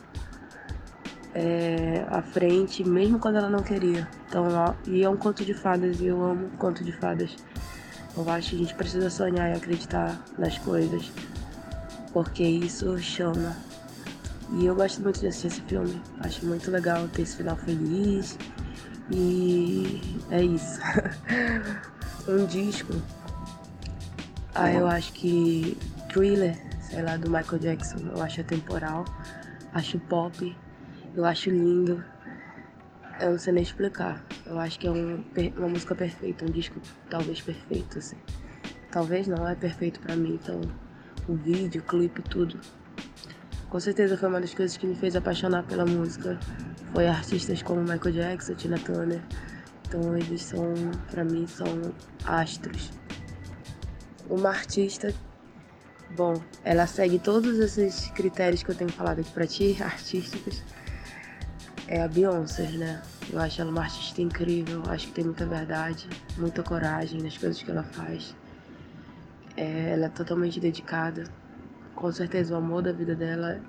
é, 1.34 2.06
à 2.10 2.22
frente, 2.22 2.88
mesmo 2.88 3.20
quando 3.20 3.38
ela 3.38 3.50
não 3.50 3.64
queria. 3.64 4.08
Então, 4.28 4.48
ó, 4.54 4.74
e 4.88 5.04
é 5.04 5.10
um 5.10 5.18
conto 5.18 5.44
de 5.44 5.54
fadas, 5.54 6.00
e 6.00 6.06
eu 6.06 6.24
amo 6.24 6.50
conto 6.58 6.84
de 6.84 6.92
fadas. 6.92 7.36
Eu 8.18 8.30
acho 8.30 8.50
que 8.50 8.56
a 8.56 8.60
gente 8.60 8.76
precisa 8.76 9.10
sonhar 9.10 9.50
e 9.50 9.58
acreditar 9.58 10.20
nas 10.38 10.58
coisas, 10.58 11.12
porque 12.12 12.44
isso 12.44 12.98
chama. 13.00 13.56
E 14.54 14.66
eu 14.66 14.76
gosto 14.76 15.02
muito 15.02 15.20
de 15.20 15.28
assistir 15.28 15.48
esse 15.48 15.62
filme. 15.62 16.02
Acho 16.20 16.46
muito 16.46 16.70
legal 16.72 17.08
ter 17.08 17.22
esse 17.22 17.38
final 17.38 17.56
feliz. 17.56 18.38
E 19.12 20.02
é 20.32 20.44
isso. 20.44 20.80
um 22.28 22.46
disco 22.46 22.94
ah, 24.62 24.74
eu 24.74 24.88
acho 24.88 25.14
que 25.14 25.78
Thriller, 26.12 26.58
sei 26.82 27.02
lá, 27.02 27.16
do 27.16 27.30
Michael 27.30 27.60
Jackson, 27.60 27.98
eu 28.14 28.22
acho 28.22 28.42
atemporal, 28.42 29.06
acho 29.74 29.98
pop, 30.00 30.58
eu 31.16 31.24
acho 31.24 31.50
lindo. 31.50 32.04
Eu 33.22 33.32
não 33.32 33.40
sei 33.40 33.54
nem 33.54 33.64
explicar. 33.64 34.22
Eu 34.50 34.60
acho 34.60 34.80
que 34.80 34.88
é 34.88 34.92
um, 34.92 35.24
uma 35.58 35.70
música 35.70 35.96
perfeita, 35.96 36.44
um 36.44 36.50
disco 36.50 36.82
talvez 37.10 37.40
perfeito, 37.40 38.00
assim. 38.00 38.18
Talvez 38.92 39.28
não, 39.28 39.48
é 39.48 39.56
perfeito 39.56 40.00
para 40.02 40.16
mim. 40.16 40.40
Então, 40.42 40.60
o 41.28 41.36
vídeo, 41.36 41.82
o 41.82 41.86
clipe, 41.86 42.22
tudo. 42.24 42.60
Com 43.70 43.80
certeza 43.80 44.18
foi 44.18 44.28
uma 44.28 44.42
das 44.42 44.54
coisas 44.54 44.76
que 44.76 44.86
me 44.86 44.96
fez 44.96 45.16
apaixonar 45.16 45.64
pela 45.64 45.86
música. 45.86 46.38
Foi 46.94 47.08
artistas 47.08 47.62
como 47.62 47.82
Michael 47.82 48.12
Jackson, 48.12 48.56
Tina 48.56 48.78
Turner. 48.80 49.22
Então, 49.88 50.18
eles 50.18 50.42
são, 50.42 50.74
para 51.12 51.24
mim, 51.24 51.46
são 51.48 51.94
astros 52.26 52.92
uma 54.30 54.50
artista. 54.50 55.14
Bom, 56.16 56.42
ela 56.64 56.88
segue 56.88 57.20
todos 57.20 57.60
esses 57.60 58.10
critérios 58.12 58.64
que 58.64 58.72
eu 58.72 58.76
tenho 58.76 58.92
falado 58.92 59.20
aqui 59.20 59.32
pra 59.32 59.46
ti, 59.46 59.78
artísticos. 59.82 60.64
É 61.92 62.04
a 62.04 62.08
Beyoncé, 62.08 62.70
né? 62.74 63.02
Eu 63.34 63.40
acho 63.40 63.60
ela 63.60 63.72
uma 63.72 63.82
artista 63.82 64.22
incrível, 64.22 64.84
acho 64.90 65.08
que 65.08 65.14
tem 65.14 65.26
muita 65.26 65.44
verdade, 65.48 66.08
muita 66.38 66.62
coragem 66.62 67.20
nas 67.20 67.36
coisas 67.36 67.64
que 67.64 67.72
ela 67.72 67.82
faz. 67.82 68.36
É, 69.58 69.94
ela 69.94 70.06
é 70.06 70.10
totalmente 70.10 70.60
dedicada. 70.60 71.24
Com 71.96 72.12
certeza 72.12 72.54
o 72.54 72.58
amor 72.58 72.84
da 72.84 72.92
vida 72.92 73.16
dela 73.16 73.60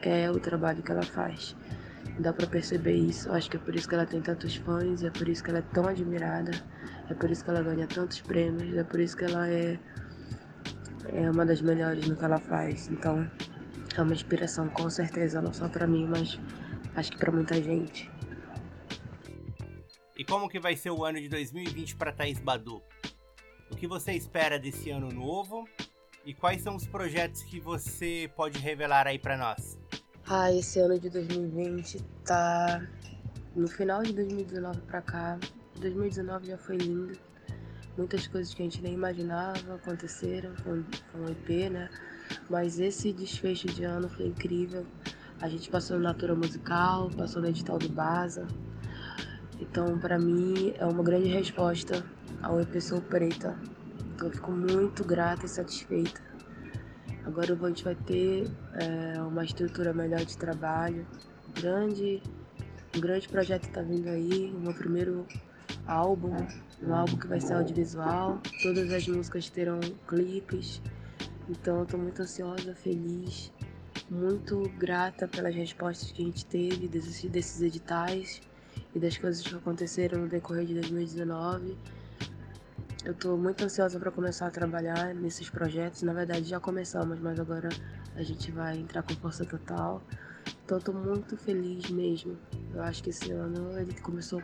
é 0.00 0.30
o 0.30 0.40
trabalho 0.40 0.82
que 0.82 0.90
ela 0.90 1.02
faz. 1.02 1.54
Dá 2.18 2.32
para 2.32 2.46
perceber 2.46 2.94
isso. 2.94 3.30
Acho 3.30 3.50
que 3.50 3.58
é 3.58 3.60
por 3.60 3.74
isso 3.74 3.86
que 3.86 3.94
ela 3.94 4.06
tem 4.06 4.22
tantos 4.22 4.56
fãs, 4.56 5.02
é 5.02 5.10
por 5.10 5.28
isso 5.28 5.44
que 5.44 5.50
ela 5.50 5.58
é 5.58 5.74
tão 5.74 5.86
admirada, 5.86 6.52
é 7.10 7.12
por 7.12 7.30
isso 7.30 7.44
que 7.44 7.50
ela 7.50 7.62
ganha 7.62 7.86
tantos 7.86 8.22
prêmios, 8.22 8.74
é 8.74 8.84
por 8.84 9.00
isso 9.00 9.14
que 9.14 9.26
ela 9.26 9.46
é 9.50 9.78
é 11.12 11.30
uma 11.30 11.44
das 11.44 11.60
melhores 11.60 12.08
no 12.08 12.16
que 12.16 12.24
ela 12.24 12.38
faz. 12.38 12.88
Então, 12.88 13.30
é 13.94 14.00
uma 14.00 14.14
inspiração 14.14 14.66
com 14.70 14.88
certeza, 14.88 15.42
não 15.42 15.52
só 15.52 15.68
para 15.68 15.86
mim, 15.86 16.06
mas 16.06 16.40
acho 16.96 17.12
que 17.12 17.18
para 17.18 17.30
muita 17.30 17.62
gente. 17.62 18.10
E 20.18 20.24
como 20.24 20.48
que 20.48 20.58
vai 20.58 20.74
ser 20.76 20.90
o 20.90 21.04
ano 21.04 21.20
de 21.20 21.28
2020 21.28 21.96
para 21.96 22.10
Thaís 22.10 22.40
Badu? 22.40 22.82
O 23.70 23.76
que 23.76 23.86
você 23.86 24.12
espera 24.12 24.58
desse 24.58 24.90
ano 24.90 25.10
novo? 25.10 25.68
E 26.24 26.34
quais 26.34 26.62
são 26.62 26.74
os 26.74 26.86
projetos 26.86 27.42
que 27.42 27.60
você 27.60 28.30
pode 28.34 28.58
revelar 28.58 29.06
aí 29.06 29.18
para 29.18 29.36
nós? 29.36 29.78
Ah, 30.26 30.50
esse 30.50 30.80
ano 30.80 30.98
de 30.98 31.08
2020 31.10 32.02
tá 32.24 32.84
no 33.54 33.68
final 33.68 34.02
de 34.02 34.12
2019 34.12 34.80
para 34.82 35.02
cá. 35.02 35.38
2019 35.78 36.46
já 36.46 36.58
foi 36.58 36.78
lindo 36.78 37.18
muitas 37.96 38.26
coisas 38.26 38.52
que 38.52 38.62
a 38.62 38.64
gente 38.64 38.82
nem 38.82 38.94
imaginava 38.94 39.74
aconteceram, 39.74 40.54
foi, 40.56 40.80
um 41.14 41.28
EP, 41.28 41.70
né? 41.70 41.88
Mas 42.50 42.78
esse 42.78 43.12
desfecho 43.12 43.68
de 43.68 43.84
ano 43.84 44.08
foi 44.08 44.26
incrível. 44.26 44.86
A 45.40 45.48
gente 45.48 45.68
passou 45.68 45.98
na 45.98 46.04
Natura 46.04 46.34
Musical, 46.34 47.10
passou 47.10 47.42
no 47.42 47.48
edital 47.48 47.78
do 47.78 47.90
Baza. 47.90 48.46
Então, 49.60 49.98
para 49.98 50.18
mim, 50.18 50.72
é 50.78 50.86
uma 50.86 51.02
grande 51.02 51.28
resposta 51.28 52.02
ao 52.42 52.58
EP 52.58 52.80
Sou 52.80 53.02
Preta. 53.02 53.54
Então, 54.14 54.28
eu 54.28 54.32
fico 54.32 54.50
muito 54.50 55.04
grata 55.04 55.44
e 55.44 55.48
satisfeita. 55.48 56.22
Agora 57.26 57.52
a 57.52 57.68
gente 57.68 57.84
vai 57.84 57.94
ter 57.94 58.50
é, 58.74 59.20
uma 59.20 59.44
estrutura 59.44 59.92
melhor 59.92 60.24
de 60.24 60.38
trabalho. 60.38 61.06
Grande, 61.54 62.22
um 62.96 63.00
grande 63.00 63.28
projeto 63.28 63.64
está 63.64 63.82
vindo 63.82 64.08
aí. 64.08 64.50
O 64.56 64.60
meu 64.60 64.72
primeiro 64.72 65.26
álbum, 65.86 66.34
um 66.82 66.94
álbum 66.94 67.16
que 67.18 67.26
vai 67.26 67.40
ser 67.42 67.54
audiovisual. 67.54 68.40
Todas 68.62 68.90
as 68.90 69.06
músicas 69.06 69.50
terão 69.50 69.80
clipes. 70.08 70.80
Então 71.46 71.80
eu 71.80 71.86
tô 71.86 71.98
muito 71.98 72.22
ansiosa, 72.22 72.74
feliz, 72.74 73.52
muito 74.08 74.62
grata 74.78 75.26
pelas 75.26 75.54
respostas 75.54 76.12
que 76.12 76.22
a 76.22 76.24
gente 76.26 76.46
teve 76.46 76.88
desses, 76.88 77.22
desses 77.30 77.60
editais 77.60 78.40
e 78.94 78.98
das 78.98 79.16
coisas 79.18 79.46
que 79.46 79.54
aconteceram 79.54 80.20
no 80.20 80.28
decorrer 80.28 80.64
de 80.64 80.74
2019. 80.74 81.76
Eu 83.04 83.14
tô 83.14 83.36
muito 83.36 83.64
ansiosa 83.64 83.98
para 83.98 84.10
começar 84.10 84.46
a 84.46 84.50
trabalhar 84.50 85.14
nesses 85.14 85.48
projetos. 85.48 86.02
Na 86.02 86.12
verdade 86.12 86.44
já 86.44 86.58
começamos, 86.58 87.20
mas 87.20 87.38
agora 87.38 87.68
a 88.14 88.22
gente 88.22 88.50
vai 88.50 88.76
entrar 88.76 89.02
com 89.02 89.14
força 89.14 89.44
total. 89.44 90.02
Então 90.64 90.80
tô 90.80 90.92
muito 90.92 91.36
feliz 91.36 91.88
mesmo. 91.90 92.36
Eu 92.74 92.82
acho 92.82 93.02
que 93.02 93.10
esse 93.10 93.30
ano 93.30 93.78
ele 93.78 93.94
começou 94.00 94.42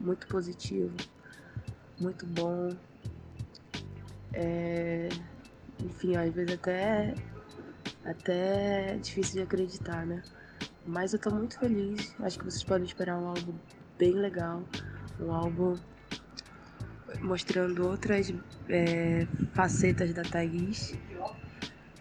muito 0.00 0.26
positivo, 0.26 0.94
muito 2.00 2.24
bom. 2.26 2.70
É, 4.32 5.08
enfim, 5.84 6.16
às 6.16 6.32
vezes 6.32 6.54
até, 6.54 7.14
até 8.04 8.92
é 8.92 8.96
difícil 8.96 9.34
de 9.36 9.42
acreditar, 9.42 10.06
né? 10.06 10.22
Mas 10.86 11.12
eu 11.12 11.18
tô 11.18 11.30
muito 11.30 11.58
feliz. 11.58 12.14
Acho 12.20 12.38
que 12.38 12.44
vocês 12.44 12.64
podem 12.64 12.86
esperar 12.86 13.18
um 13.18 13.28
álbum 13.28 13.54
bem 13.98 14.12
legal. 14.12 14.62
Um 15.20 15.32
álbum 15.32 15.76
mostrando 17.20 17.86
outras 17.86 18.32
é, 18.68 19.26
facetas 19.52 20.12
da 20.14 20.22
Thaís. 20.22 20.94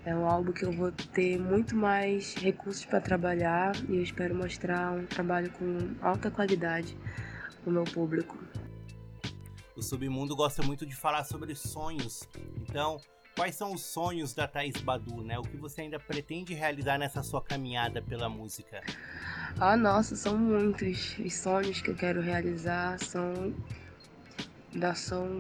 É 0.06 0.16
um 0.16 0.26
álbum 0.26 0.54
que 0.54 0.64
eu 0.64 0.72
vou 0.72 0.92
ter 0.92 1.38
muito 1.38 1.76
mais 1.76 2.34
recursos 2.36 2.86
para 2.86 3.02
trabalhar 3.02 3.76
e 3.90 3.98
eu 3.98 4.04
espero 4.04 4.34
mostrar 4.34 4.94
um 4.94 5.06
trabalho 5.06 5.52
com 5.52 5.96
alta 6.02 6.32
qualidade 6.32 6.98
o 7.66 7.72
meu 7.72 7.84
público. 7.84 8.38
O 9.76 9.82
Submundo 9.82 10.36
gosta 10.36 10.64
muito 10.64 10.86
de 10.86 10.96
falar 10.96 11.24
sobre 11.26 11.54
sonhos. 11.54 12.28
Então, 12.56 12.98
quais 13.38 13.56
são 13.56 13.72
os 13.72 13.82
sonhos 13.82 14.34
da 14.34 14.48
Thais 14.48 14.82
Badu, 14.82 15.22
né? 15.22 15.38
O 15.38 15.44
que 15.44 15.56
você 15.56 15.82
ainda 15.82 16.00
pretende 16.00 16.56
realizar 16.56 16.98
nessa 16.98 17.22
sua 17.22 17.40
caminhada 17.40 18.02
pela 18.02 18.28
música? 18.28 18.82
Ah, 19.60 19.78
nossa, 19.78 20.16
são 20.16 20.36
muitos. 20.36 21.16
Os 21.20 21.36
sonhos 21.36 21.80
que 21.80 21.92
eu 21.92 21.96
quero 21.96 22.20
realizar 22.20 22.98
são 23.00 23.54
da 24.74 24.96
som. 24.96 25.40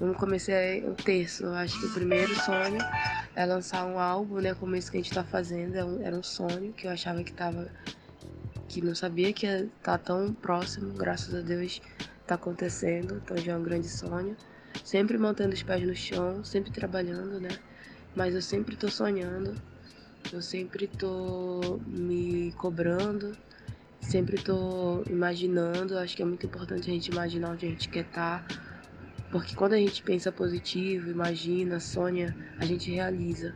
Vamos 0.00 0.16
começar 0.16 0.52
o 0.84 0.94
terço. 0.94 1.44
Eu 1.44 1.54
acho 1.54 1.78
que 1.78 1.86
o 1.86 1.92
primeiro 1.94 2.34
sonho 2.34 2.78
é 3.36 3.46
lançar 3.46 3.86
um 3.86 4.00
álbum, 4.00 4.40
né? 4.40 4.52
Como 4.54 4.74
isso 4.74 4.90
que 4.90 4.96
a 4.96 5.00
gente 5.00 5.14
tá 5.14 5.22
fazendo. 5.22 5.76
É 5.76 6.08
era 6.08 6.16
um 6.16 6.24
sonho 6.24 6.72
que 6.72 6.88
eu 6.88 6.90
achava 6.90 7.22
que 7.22 7.32
tava 7.32 7.70
que 8.68 8.80
não 8.80 8.94
sabia 8.94 9.32
que 9.32 9.46
ia 9.46 9.64
estar 9.64 9.98
tá 9.98 9.98
tão 9.98 10.32
próximo, 10.32 10.94
graças 10.94 11.34
a 11.34 11.40
Deus 11.42 11.80
está 12.22 12.36
acontecendo, 12.36 13.20
então 13.22 13.36
já 13.36 13.52
é 13.52 13.56
um 13.56 13.62
grande 13.62 13.88
sonho. 13.88 14.34
Sempre 14.84 15.18
mantendo 15.18 15.54
os 15.54 15.62
pés 15.62 15.82
no 15.86 15.94
chão, 15.94 16.42
sempre 16.44 16.70
trabalhando, 16.70 17.40
né? 17.40 17.50
Mas 18.14 18.34
eu 18.34 18.42
sempre 18.42 18.76
tô 18.76 18.88
sonhando, 18.88 19.54
eu 20.32 20.42
sempre 20.42 20.86
tô 20.86 21.80
me 21.86 22.52
cobrando, 22.52 23.36
sempre 24.00 24.42
tô 24.42 25.02
imaginando. 25.08 25.96
Acho 25.98 26.16
que 26.16 26.22
é 26.22 26.24
muito 26.24 26.44
importante 26.46 26.90
a 26.90 26.92
gente 26.92 27.08
imaginar 27.08 27.50
onde 27.50 27.66
a 27.66 27.68
gente 27.68 27.88
quer 27.88 28.04
estar, 28.04 28.46
tá, 28.46 28.58
Porque 29.30 29.54
quando 29.54 29.72
a 29.72 29.78
gente 29.78 30.02
pensa 30.02 30.30
positivo, 30.30 31.10
imagina, 31.10 31.80
sonha, 31.80 32.36
a 32.58 32.66
gente 32.66 32.90
realiza. 32.90 33.54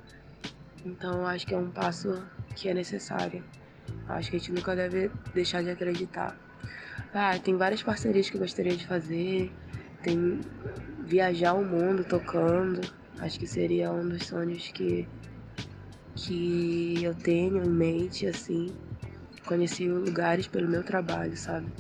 Então 0.85 1.27
acho 1.27 1.47
que 1.47 1.55
é 1.55 1.59
um 1.59 1.71
passo 1.71 2.23
que 2.55 2.69
é 2.69 2.75
necessário. 2.75 3.45
Acho 4.09 4.31
que 4.31 4.37
a 4.37 4.39
gente 4.39 4.53
nunca 4.53 4.75
deve 4.75 5.11
deixar 5.35 5.63
de 5.63 5.71
acreditar. 5.71 6.39
Ah, 7.13 7.39
tem 7.39 7.57
várias 7.57 7.83
parcerias 7.83 8.31
que 8.31 8.37
eu 8.37 8.41
gostaria 8.41 8.77
de 8.77 8.87
fazer. 8.87 9.53
Tem 10.03 10.41
viajar 11.07 11.55
o 11.55 11.65
mundo 11.65 12.05
tocando. 12.05 12.81
Acho 13.19 13.39
que 13.39 13.47
seria 13.47 13.91
um 13.93 14.09
dos 14.09 14.27
sonhos 14.27 14.69
que, 14.73 15.09
que 16.15 17.03
eu 17.03 17.15
tenho 17.15 17.65
em 17.65 17.69
mente, 17.69 18.27
assim. 18.27 18.75
Conheci 19.47 19.89
lugares 19.89 20.47
pelo 20.47 20.69
meu 20.69 20.83
trabalho, 20.83 21.37
sabe? 21.37 21.73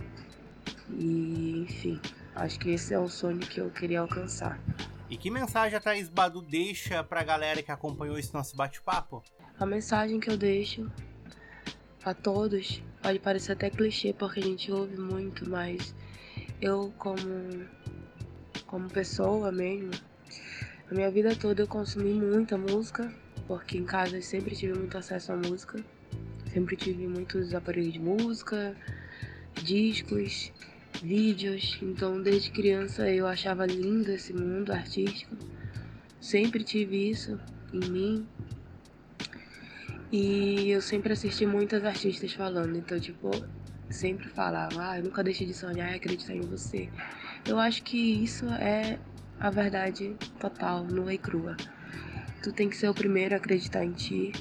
E, 0.90 1.64
enfim, 1.68 2.00
acho 2.34 2.58
que 2.60 2.70
esse 2.70 2.94
é 2.94 2.98
um 2.98 3.08
sonho 3.08 3.40
que 3.40 3.60
eu 3.60 3.68
queria 3.70 4.00
alcançar. 4.00 4.58
E 5.10 5.16
que 5.16 5.30
mensagem 5.30 5.76
a 5.76 5.80
Thaís 5.80 6.08
Badu 6.08 6.40
deixa 6.40 7.02
pra 7.02 7.22
galera 7.22 7.62
que 7.62 7.72
acompanhou 7.72 8.18
esse 8.18 8.32
nosso 8.32 8.56
bate-papo? 8.56 9.22
A 9.58 9.66
mensagem 9.66 10.20
que 10.20 10.30
eu 10.30 10.36
deixo 10.36 10.90
a 12.04 12.14
todos 12.14 12.82
pode 13.02 13.18
parecer 13.18 13.52
até 13.52 13.68
clichê 13.68 14.12
porque 14.12 14.40
a 14.40 14.42
gente 14.42 14.70
ouve 14.70 14.96
muito, 14.96 15.48
mas 15.48 15.94
eu 16.60 16.92
como 16.98 17.18
como 18.66 18.88
pessoa 18.88 19.52
mesmo, 19.52 19.90
a 20.90 20.94
minha 20.94 21.10
vida 21.10 21.34
toda 21.34 21.62
eu 21.62 21.66
consumi 21.66 22.12
muita 22.12 22.56
música, 22.56 23.12
porque 23.46 23.76
em 23.76 23.84
casa 23.84 24.16
eu 24.16 24.22
sempre 24.22 24.54
tive 24.54 24.78
muito 24.78 24.96
acesso 24.96 25.32
à 25.32 25.36
música. 25.36 25.84
Sempre 26.52 26.76
tive 26.76 27.06
muitos 27.08 27.54
aparelhos 27.54 27.92
de 27.92 27.98
música, 27.98 28.76
discos, 29.62 30.52
vídeos. 31.02 31.78
Então, 31.82 32.22
desde 32.22 32.50
criança 32.50 33.10
eu 33.10 33.26
achava 33.26 33.66
lindo 33.66 34.12
esse 34.12 34.32
mundo 34.32 34.72
artístico. 34.72 35.36
Sempre 36.20 36.62
tive 36.62 37.10
isso 37.10 37.38
em 37.72 37.90
mim. 37.90 38.28
E 40.10 40.70
eu 40.70 40.80
sempre 40.80 41.12
assisti 41.12 41.44
muitas 41.44 41.84
artistas 41.84 42.32
falando. 42.32 42.76
Então, 42.76 42.98
tipo, 42.98 43.30
sempre 43.90 44.28
falavam: 44.28 44.80
Ah, 44.80 44.98
eu 44.98 45.04
nunca 45.04 45.22
deixei 45.22 45.46
de 45.46 45.54
sonhar 45.54 45.92
e 45.92 45.96
acreditar 45.96 46.34
em 46.34 46.42
você. 46.42 46.88
Eu 47.46 47.60
acho 47.60 47.84
que 47.84 47.96
isso 47.96 48.44
é 48.46 48.98
a 49.38 49.50
verdade 49.50 50.16
total, 50.40 50.82
nua 50.82 51.14
e 51.14 51.18
crua. 51.18 51.56
Tu 52.42 52.52
tem 52.52 52.68
que 52.68 52.76
ser 52.76 52.88
o 52.88 52.94
primeiro 52.94 53.34
a 53.34 53.38
acreditar 53.38 53.84
em 53.84 53.92
ti, 53.92 54.32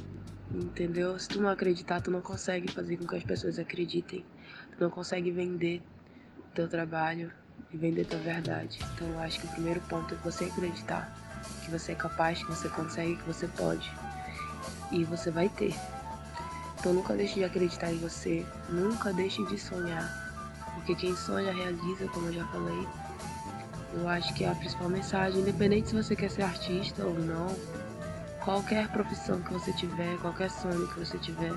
entendeu? 0.52 1.18
Se 1.20 1.30
tu 1.30 1.40
não 1.40 1.50
acreditar, 1.50 2.02
tu 2.02 2.10
não 2.10 2.22
consegue 2.22 2.72
fazer 2.72 2.98
com 2.98 3.06
que 3.06 3.16
as 3.16 3.24
pessoas 3.24 3.60
acreditem. 3.60 4.26
Tu 4.76 4.84
não 4.84 4.90
consegue 4.90 5.30
vender 5.30 5.84
teu 6.56 6.68
trabalho 6.68 7.32
e 7.72 7.78
vender 7.78 8.06
tua 8.06 8.20
verdade. 8.20 8.80
Então 8.96 9.08
eu 9.08 9.20
acho 9.20 9.40
que 9.40 9.46
o 9.46 9.50
primeiro 9.52 9.82
ponto 9.82 10.16
é 10.16 10.18
você 10.18 10.46
acreditar 10.46 11.16
que 11.64 11.70
você 11.70 11.92
é 11.92 11.96
capaz, 11.96 12.40
que 12.40 12.50
você 12.50 12.68
consegue, 12.70 13.18
que 13.18 13.28
você 13.28 13.48
pode. 13.50 13.92
E 14.92 15.04
você 15.04 15.30
vai 15.30 15.48
ter. 15.48 15.76
Então 16.80 16.92
nunca 16.92 17.14
deixe 17.14 17.36
de 17.36 17.44
acreditar 17.44 17.92
em 17.92 17.98
você, 18.00 18.44
nunca 18.68 19.14
deixe 19.14 19.46
de 19.46 19.60
sonhar. 19.60 20.25
Porque 20.86 21.08
quem 21.08 21.16
sonha 21.16 21.52
realiza, 21.52 22.08
como 22.10 22.28
eu 22.28 22.34
já 22.34 22.46
falei. 22.46 22.88
Eu 23.96 24.08
acho 24.08 24.32
que 24.36 24.44
é 24.44 24.52
a 24.52 24.56
principal 24.56 24.88
mensagem, 24.88 25.42
independente 25.42 25.90
se 25.90 25.96
você 25.96 26.16
quer 26.16 26.30
ser 26.30 26.44
artista 26.44 27.04
ou 27.04 27.18
não, 27.18 27.48
qualquer 28.44 28.88
profissão 28.90 29.42
que 29.42 29.52
você 29.52 29.74
tiver, 29.74 30.16
qualquer 30.20 30.52
sonho 30.52 30.88
que 30.90 31.00
você 31.00 31.18
tiver, 31.18 31.54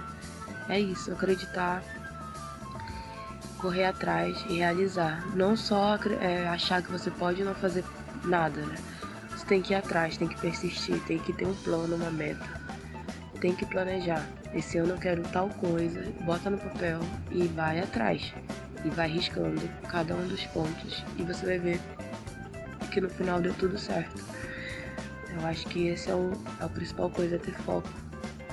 é 0.71 0.81
isso, 0.81 1.12
acreditar, 1.12 1.83
correr 3.59 3.85
atrás 3.85 4.43
e 4.49 4.57
realizar. 4.57 5.27
Não 5.37 5.55
só 5.55 5.99
é, 6.23 6.49
achar 6.49 6.81
que 6.81 6.91
você 6.91 7.11
pode 7.11 7.45
não 7.45 7.55
fazer 7.55 7.85
nada, 8.25 8.62
né? 8.62 8.77
Você 9.31 9.45
tem 9.45 9.61
que 9.61 9.75
ir 9.75 9.77
atrás, 9.77 10.17
tem 10.17 10.27
que 10.27 10.41
persistir, 10.41 10.99
tem 11.05 11.19
que 11.19 11.35
ter 11.35 11.47
um 11.47 11.55
plano, 11.55 11.97
uma 11.97 12.11
meta. 12.11 12.47
Tem 13.43 13.55
que 13.55 13.67
planejar. 13.67 14.27
Esse 14.55 14.79
ano 14.79 14.95
eu 14.95 14.99
quero 14.99 15.23
tal 15.25 15.51
coisa, 15.51 16.03
bota 16.23 16.49
no 16.49 16.57
papel 16.57 17.01
e 17.31 17.47
vai 17.49 17.79
atrás. 17.81 18.33
E 18.85 18.91
vai 18.91 19.09
riscando 19.09 19.69
cada 19.88 20.14
um 20.14 20.27
dos 20.29 20.45
pontos. 20.47 21.05
E 21.17 21.23
você 21.23 21.47
vai 21.47 21.59
ver 21.59 21.81
que 22.91 23.01
no 23.01 23.09
final 23.09 23.41
deu 23.41 23.55
tudo 23.55 23.79
certo. 23.79 24.25
Eu 25.38 25.47
acho 25.47 25.67
que 25.67 25.88
esse 25.88 26.11
é 26.11 26.14
o, 26.14 26.33
é 26.61 26.64
a 26.64 26.69
principal 26.69 27.11
coisa, 27.11 27.37
é 27.37 27.38
ter 27.38 27.55
foco. 27.62 27.88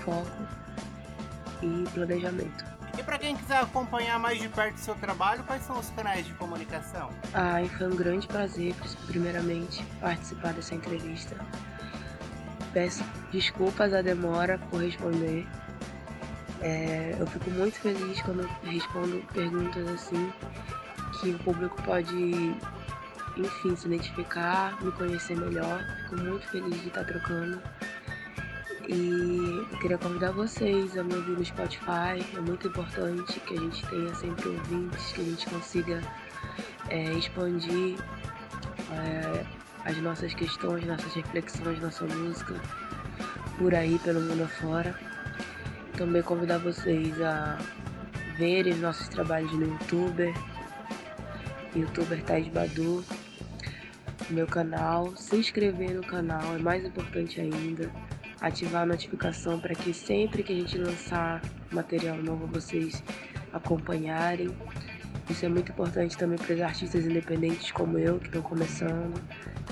Foco 0.03 0.47
e 1.61 1.89
planejamento. 1.93 2.65
E 2.97 3.03
para 3.03 3.17
quem 3.17 3.35
quiser 3.35 3.57
acompanhar 3.57 4.17
mais 4.19 4.39
de 4.39 4.47
perto 4.47 4.77
o 4.77 4.79
seu 4.79 4.95
trabalho, 4.95 5.43
quais 5.43 5.63
são 5.63 5.77
os 5.77 5.89
canais 5.89 6.25
de 6.25 6.33
comunicação? 6.33 7.09
Ah, 7.33 7.57
foi 7.77 7.87
um 7.87 7.95
grande 7.95 8.25
prazer, 8.25 8.73
primeiramente, 9.07 9.83
participar 9.99 10.53
dessa 10.53 10.75
entrevista. 10.75 11.35
Peço 12.73 13.03
desculpas 13.31 13.93
a 13.93 14.01
demora 14.01 14.57
por 14.69 14.81
responder. 14.81 15.45
É, 16.61 17.15
eu 17.19 17.27
fico 17.27 17.49
muito 17.51 17.77
feliz 17.79 18.21
quando 18.21 18.47
respondo 18.63 19.21
perguntas 19.33 19.87
assim, 19.89 20.31
que 21.19 21.29
o 21.31 21.39
público 21.39 21.81
pode 21.83 22.55
enfim, 23.37 23.75
se 23.75 23.87
identificar, 23.87 24.81
me 24.81 24.91
conhecer 24.93 25.35
melhor. 25.37 25.83
Fico 26.03 26.21
muito 26.21 26.47
feliz 26.47 26.81
de 26.81 26.87
estar 26.87 27.03
trocando. 27.03 27.61
E 28.87 29.65
eu 29.71 29.79
queria 29.79 29.97
convidar 29.97 30.31
vocês 30.31 30.95
a 30.97 31.03
me 31.03 31.15
ouvir 31.15 31.31
no 31.31 31.43
Spotify. 31.43 32.23
É 32.35 32.39
muito 32.39 32.67
importante 32.67 33.39
que 33.41 33.53
a 33.55 33.59
gente 33.59 33.85
tenha 33.87 34.13
sempre 34.15 34.49
ouvintes, 34.49 35.11
que 35.11 35.21
a 35.21 35.23
gente 35.23 35.49
consiga 35.49 36.01
é, 36.89 37.11
expandir 37.13 37.97
é, 38.91 39.45
as 39.85 39.97
nossas 39.97 40.33
questões, 40.33 40.85
nossas 40.85 41.13
reflexões, 41.13 41.79
nossa 41.81 42.05
música 42.05 42.55
por 43.57 43.73
aí, 43.73 43.97
pelo 43.99 44.21
mundo 44.21 44.43
afora. 44.43 44.95
Também 45.97 46.21
convidar 46.21 46.57
vocês 46.57 47.21
a 47.21 47.57
verem 48.37 48.75
nossos 48.75 49.07
trabalhos 49.07 49.51
no 49.53 49.65
YouTube, 49.65 50.33
youtuber 51.75 52.21
Thais 52.23 52.47
Badu 52.49 53.03
meu 54.29 54.47
canal, 54.47 55.15
se 55.15 55.35
inscrever 55.35 55.93
no 55.93 56.01
canal 56.01 56.55
é 56.55 56.57
mais 56.57 56.83
importante 56.83 57.39
ainda, 57.39 57.91
ativar 58.41 58.81
a 58.81 58.85
notificação 58.85 59.59
para 59.59 59.75
que 59.75 59.93
sempre 59.93 60.41
que 60.41 60.51
a 60.51 60.55
gente 60.55 60.77
lançar 60.77 61.41
material 61.71 62.17
novo 62.17 62.47
vocês 62.47 63.03
acompanharem. 63.53 64.49
Isso 65.29 65.45
é 65.45 65.49
muito 65.49 65.71
importante 65.71 66.17
também 66.17 66.37
para 66.37 66.55
os 66.55 66.61
artistas 66.61 67.05
independentes 67.05 67.71
como 67.71 67.99
eu, 67.99 68.19
que 68.19 68.25
estão 68.25 68.41
começando, 68.41 69.13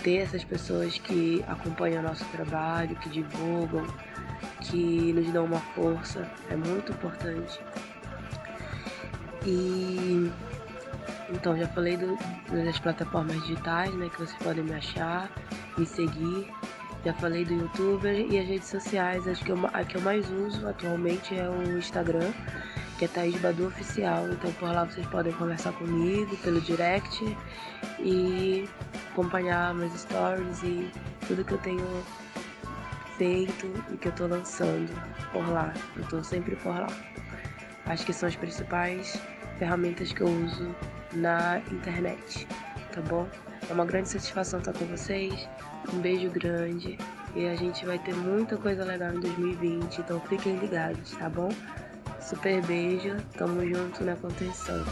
ter 0.04 0.18
essas 0.18 0.44
pessoas 0.44 0.98
que 1.00 1.44
acompanham 1.48 2.04
nosso 2.04 2.26
trabalho, 2.26 2.96
que 2.98 3.10
divulgam, 3.10 3.86
que 4.62 5.14
nos 5.14 5.32
dão 5.32 5.46
uma 5.46 5.60
força, 5.60 6.30
é 6.50 6.56
muito 6.56 6.92
importante. 6.92 7.60
E 9.46 10.32
então, 11.30 11.58
já 11.58 11.68
falei 11.70 11.98
do, 11.98 12.18
das 12.52 12.80
plataformas 12.80 13.42
digitais, 13.42 13.94
né, 13.96 14.10
que 14.10 14.20
vocês 14.20 14.38
podem 14.44 14.64
me 14.64 14.74
achar, 14.74 15.30
me 15.78 15.86
seguir. 15.86 16.48
Já 17.04 17.14
falei 17.14 17.44
do 17.44 17.54
youtuber 17.54 18.16
e 18.16 18.40
as 18.40 18.48
redes 18.48 18.68
sociais. 18.68 19.28
Acho 19.28 19.44
que 19.44 19.52
eu, 19.52 19.60
a 19.74 19.84
que 19.84 19.96
eu 19.96 20.02
mais 20.02 20.30
uso 20.30 20.66
atualmente 20.68 21.38
é 21.38 21.50
o 21.50 21.78
Instagram, 21.78 22.32
que 22.98 23.06
é 23.06 23.08
Thaís 23.08 23.36
Badu 23.42 23.68
Oficial. 23.68 24.30
Então, 24.32 24.52
por 24.54 24.70
lá 24.70 24.86
vocês 24.86 25.06
podem 25.08 25.34
conversar 25.34 25.74
comigo 25.74 26.38
pelo 26.38 26.62
direct 26.62 27.38
e 28.00 28.70
acompanhar 29.12 29.74
meus 29.74 30.00
stories 30.00 30.64
e 30.64 30.90
tudo 31.28 31.44
que 31.44 31.54
eu 31.54 31.58
tenho 31.58 32.04
e 33.24 33.98
que 33.98 34.08
eu 34.08 34.12
tô 34.12 34.28
lançando 34.28 34.92
por 35.32 35.48
lá. 35.50 35.74
Eu 35.96 36.04
tô 36.08 36.24
sempre 36.24 36.56
por 36.58 36.76
lá. 36.76 36.88
Acho 37.86 38.06
que 38.06 38.14
são 38.14 38.30
as 38.30 38.36
principais 38.36 39.20
ferramentas 39.58 40.12
que 40.14 40.22
eu 40.22 40.28
uso 40.28 40.76
na 41.14 41.60
internet, 41.72 42.48
tá 42.92 43.02
bom? 43.02 43.28
É 43.70 43.74
uma 43.74 43.86
grande 43.86 44.10
satisfação 44.10 44.60
estar 44.60 44.74
com 44.74 44.86
vocês. 44.86 45.48
Um 45.94 46.00
beijo 46.00 46.30
grande 46.30 46.98
e 47.36 47.48
a 47.48 47.56
gente 47.56 47.86
vai 47.86 48.00
ter 48.00 48.16
muita 48.16 48.58
coisa 48.58 48.86
legal 48.86 49.14
em 49.14 49.20
2020, 49.20 50.00
então 50.00 50.20
fiquem 50.22 50.56
ligados, 50.58 51.12
tá 51.12 51.30
bom? 51.30 51.50
Super 52.22 52.62
beijo, 52.66 53.18
tamo 53.38 53.66
junto 53.66 54.04
na 54.04 54.16
contenção. 54.16 54.84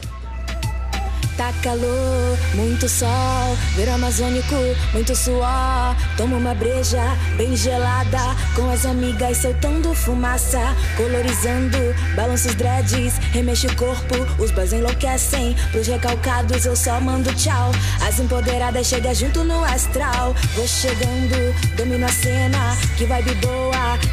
Tá 1.41 1.51
calor, 1.63 2.37
muito 2.53 2.87
sol, 2.87 3.57
verão 3.75 3.95
amazônico, 3.95 4.53
muito 4.93 5.15
suor. 5.15 5.95
Toma 6.15 6.37
uma 6.37 6.53
breja 6.53 7.01
bem 7.35 7.55
gelada, 7.55 8.19
com 8.55 8.69
as 8.69 8.85
amigas 8.85 9.37
soltando 9.37 9.91
fumaça, 9.95 10.59
colorizando, 10.95 11.79
balança 12.15 12.47
os 12.47 12.53
dreads, 12.53 13.17
remexe 13.31 13.65
o 13.65 13.75
corpo, 13.75 14.13
os 14.37 14.51
boys 14.51 14.71
enlouquecem. 14.71 15.55
Pros 15.71 15.87
recalcados 15.87 16.63
eu 16.63 16.75
só 16.75 17.01
mando 17.01 17.33
tchau. 17.33 17.71
As 18.07 18.19
empoderadas 18.19 18.85
chegam 18.85 19.15
junto 19.15 19.43
no 19.43 19.63
astral. 19.63 20.35
Vou 20.55 20.67
chegando, 20.67 21.75
domino 21.75 22.05
a 22.05 22.09
cena, 22.09 22.77
que 22.99 23.05
vibe 23.05 23.33
boa, 23.41 23.60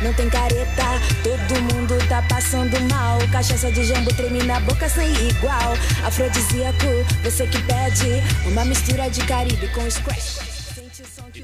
não 0.03 0.12
tem 0.14 0.29
careta. 0.29 0.85
Todo 1.22 1.62
mundo 1.74 1.96
tá 2.09 2.22
passando 2.29 2.79
mal, 2.90 3.18
cachaça 3.31 3.70
de 3.70 3.85
jambo 3.85 4.12
treme 4.14 4.42
na 4.44 4.61
boca 4.61 4.88
sem 4.88 5.11
igual. 5.29 5.74
Afrodisíaco 6.05 6.87
você 7.22 7.46
que 7.46 7.61
pede 7.62 8.22
uma 8.46 8.64
mistura 8.64 9.09
de 9.11 9.20
Caribe 9.27 9.68
com 9.68 9.88
Scratch. 9.90 10.58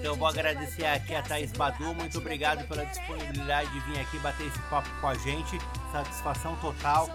Então 0.04 0.12
eu 0.12 0.18
vou 0.18 0.28
agradecer 0.28 0.84
aqui 0.84 1.14
a 1.14 1.22
Thaís 1.22 1.50
Badu, 1.52 1.94
muito 1.94 2.18
obrigado 2.18 2.68
pela 2.68 2.84
disponibilidade 2.84 3.72
de 3.72 3.80
vir 3.80 3.98
aqui 3.98 4.18
bater 4.18 4.48
esse 4.48 4.58
papo 4.68 4.86
com 5.00 5.08
a 5.08 5.14
gente, 5.14 5.58
satisfação 5.90 6.54
total, 6.56 7.08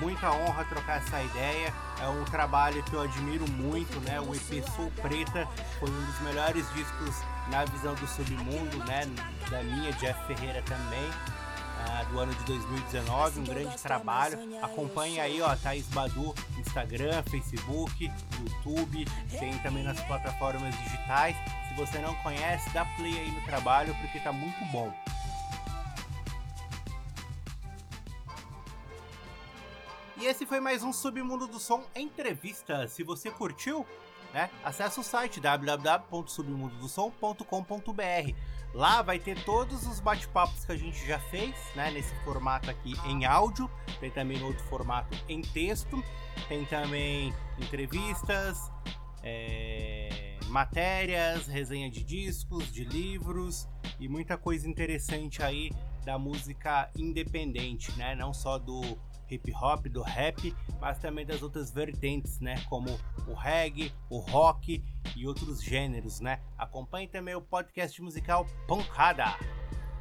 muita 0.00 0.30
honra 0.30 0.62
trocar 0.66 0.98
essa 0.98 1.22
ideia. 1.22 1.72
É 1.98 2.06
um 2.06 2.24
trabalho 2.26 2.82
que 2.82 2.92
eu 2.92 3.00
admiro 3.00 3.50
muito, 3.52 3.98
né? 4.00 4.20
O 4.20 4.34
EP 4.34 4.62
Sou 4.76 4.90
Preta 5.00 5.48
foi 5.80 5.88
um 5.88 6.04
dos 6.04 6.20
melhores 6.20 6.70
discos 6.74 7.22
na 7.50 7.64
visão 7.64 7.94
do 7.94 8.06
submundo, 8.06 8.84
né? 8.84 9.08
Da 9.50 9.62
minha, 9.62 9.90
Jeff 9.92 10.26
Ferreira 10.26 10.60
também. 10.60 11.08
Uh, 11.08 12.12
do 12.12 12.18
ano 12.18 12.34
de 12.34 12.44
2019, 12.44 13.40
um 13.40 13.44
grande 13.44 13.78
trabalho. 13.78 14.38
Acompanhe 14.60 15.20
aí, 15.20 15.40
ó, 15.40 15.54
Thaís 15.56 15.86
Badu, 15.88 16.34
Instagram, 16.58 17.22
Facebook, 17.30 18.12
YouTube, 18.38 19.06
tem 19.38 19.56
também 19.58 19.84
nas 19.84 20.00
plataformas 20.02 20.76
digitais. 20.82 21.36
Você 21.76 21.98
não 21.98 22.14
conhece, 22.16 22.68
dá 22.70 22.84
play 22.96 23.16
aí 23.18 23.30
no 23.30 23.40
trabalho 23.42 23.94
porque 24.00 24.18
tá 24.18 24.32
muito 24.32 24.64
bom. 24.72 24.92
E 30.16 30.24
esse 30.24 30.44
foi 30.46 30.58
mais 30.58 30.82
um 30.82 30.94
Submundo 30.94 31.46
do 31.46 31.60
Som 31.60 31.84
entrevista. 31.94 32.88
Se 32.88 33.02
você 33.02 33.30
curtiu, 33.30 33.86
né, 34.32 34.48
acesse 34.64 34.98
o 34.98 35.02
site 35.02 35.38
www.submundodosom.com.br. 35.38 38.34
Lá 38.72 39.02
vai 39.02 39.18
ter 39.18 39.44
todos 39.44 39.86
os 39.86 40.00
bate-papos 40.00 40.64
que 40.64 40.72
a 40.72 40.76
gente 40.76 41.06
já 41.06 41.18
fez, 41.18 41.54
né, 41.74 41.90
nesse 41.90 42.14
formato 42.24 42.70
aqui 42.70 42.94
em 43.04 43.26
áudio. 43.26 43.70
Tem 44.00 44.10
também 44.10 44.42
outro 44.42 44.64
formato 44.64 45.14
em 45.28 45.42
texto. 45.42 46.02
Tem 46.48 46.64
também 46.64 47.34
entrevistas, 47.58 48.70
é, 49.26 50.08
matérias, 50.46 51.48
resenha 51.48 51.90
de 51.90 52.04
discos, 52.04 52.72
de 52.72 52.84
livros 52.84 53.68
e 53.98 54.08
muita 54.08 54.38
coisa 54.38 54.68
interessante 54.68 55.42
aí 55.42 55.72
da 56.04 56.16
música 56.16 56.88
independente, 56.96 57.90
né? 57.98 58.14
Não 58.14 58.32
só 58.32 58.56
do 58.56 58.80
hip 59.28 59.52
hop, 59.52 59.86
do 59.88 60.02
rap, 60.02 60.54
mas 60.80 61.00
também 61.00 61.26
das 61.26 61.42
outras 61.42 61.72
vertentes, 61.72 62.38
né? 62.38 62.62
Como 62.68 62.88
o 63.26 63.34
reggae, 63.34 63.92
o 64.08 64.18
rock 64.18 64.84
e 65.16 65.26
outros 65.26 65.60
gêneros, 65.60 66.20
né? 66.20 66.38
Acompanhe 66.56 67.08
também 67.08 67.34
o 67.34 67.40
podcast 67.40 68.00
musical 68.00 68.46
Pancada. 68.68 69.36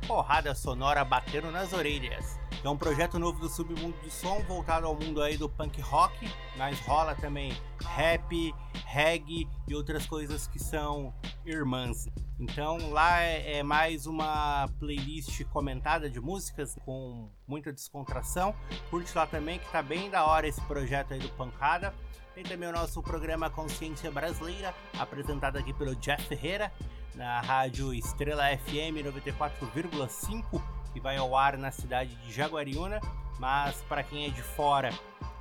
Porrada 0.06 0.54
sonora 0.54 1.04
batendo 1.04 1.50
nas 1.50 1.74
orelhas. 1.74 2.45
É 2.66 2.70
um 2.70 2.76
projeto 2.76 3.20
novo 3.20 3.40
do 3.40 3.48
Submundo 3.48 3.96
do 4.02 4.10
Som, 4.10 4.42
voltado 4.42 4.88
ao 4.88 4.96
mundo 4.96 5.22
aí 5.22 5.38
do 5.38 5.48
punk 5.48 5.80
rock, 5.82 6.28
mas 6.58 6.80
rola 6.80 7.14
também 7.14 7.56
rap, 7.80 8.56
reggae 8.88 9.48
e 9.68 9.76
outras 9.76 10.08
coisas 10.08 10.48
que 10.48 10.58
são 10.58 11.14
irmãs. 11.46 12.08
Então 12.40 12.90
lá 12.90 13.22
é, 13.22 13.58
é 13.58 13.64
mais 13.64 14.08
uma 14.08 14.68
playlist 14.80 15.44
comentada 15.52 16.10
de 16.10 16.20
músicas 16.20 16.76
com 16.84 17.30
muita 17.48 17.72
descontração. 17.72 18.56
Curte 18.90 19.16
lá 19.16 19.28
também 19.28 19.60
que 19.60 19.72
tá 19.72 19.84
bem 19.84 20.10
da 20.10 20.26
hora 20.26 20.48
esse 20.48 20.62
projeto 20.62 21.14
aí 21.14 21.20
do 21.20 21.30
Pancada. 21.34 21.94
Tem 22.36 22.44
também 22.44 22.68
o 22.68 22.74
nosso 22.74 23.02
programa 23.02 23.50
Consciência 23.50 24.12
Brasileira, 24.12 24.76
apresentado 25.00 25.58
aqui 25.58 25.74
pelo 25.74 25.96
Jeff 25.96 26.22
Ferreira, 26.28 26.70
na 27.14 27.40
rádio 27.40 27.94
Estrela 27.94 28.44
FM 28.58 29.00
94,5, 29.06 30.62
que 30.92 31.00
vai 31.00 31.16
ao 31.16 31.34
ar 31.34 31.58
na 31.58 31.72
cidade 31.72 32.14
de 32.16 32.34
Jaguariúna. 32.34 33.00
Mas 33.40 33.82
para 33.84 34.04
quem 34.04 34.26
é 34.26 34.30
de 34.30 34.42
fora 34.42 34.90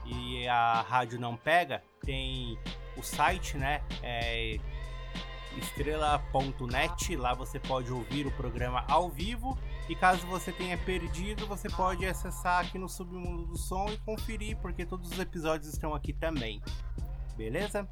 e 0.07 0.47
a 0.47 0.83
rádio 0.83 1.19
não 1.19 1.37
pega, 1.37 1.83
tem 2.01 2.57
o 2.97 3.03
site, 3.03 3.57
né? 3.57 3.83
É 4.01 4.61
estrela.net. 5.57 7.17
Lá 7.17 7.35
você 7.35 7.59
pode 7.59 7.93
ouvir 7.93 8.25
o 8.25 8.31
programa 8.31 8.85
ao 8.87 9.11
vivo. 9.11 9.59
E 9.89 9.95
caso 9.95 10.27
você 10.27 10.51
tenha 10.51 10.79
perdido, 10.79 11.47
você 11.47 11.69
pode 11.69 12.07
acessar 12.07 12.65
aqui 12.65 12.79
no 12.79 12.89
Submundo 12.89 13.45
do 13.45 13.59
Som 13.59 13.91
e 13.91 13.99
conferir, 13.99 14.57
porque 14.57 14.87
todos 14.87 15.13
os 15.13 15.19
episódios 15.19 15.71
estão 15.71 15.95
aqui 15.95 16.13
também. 16.13 16.63
Beleza? 17.37 17.87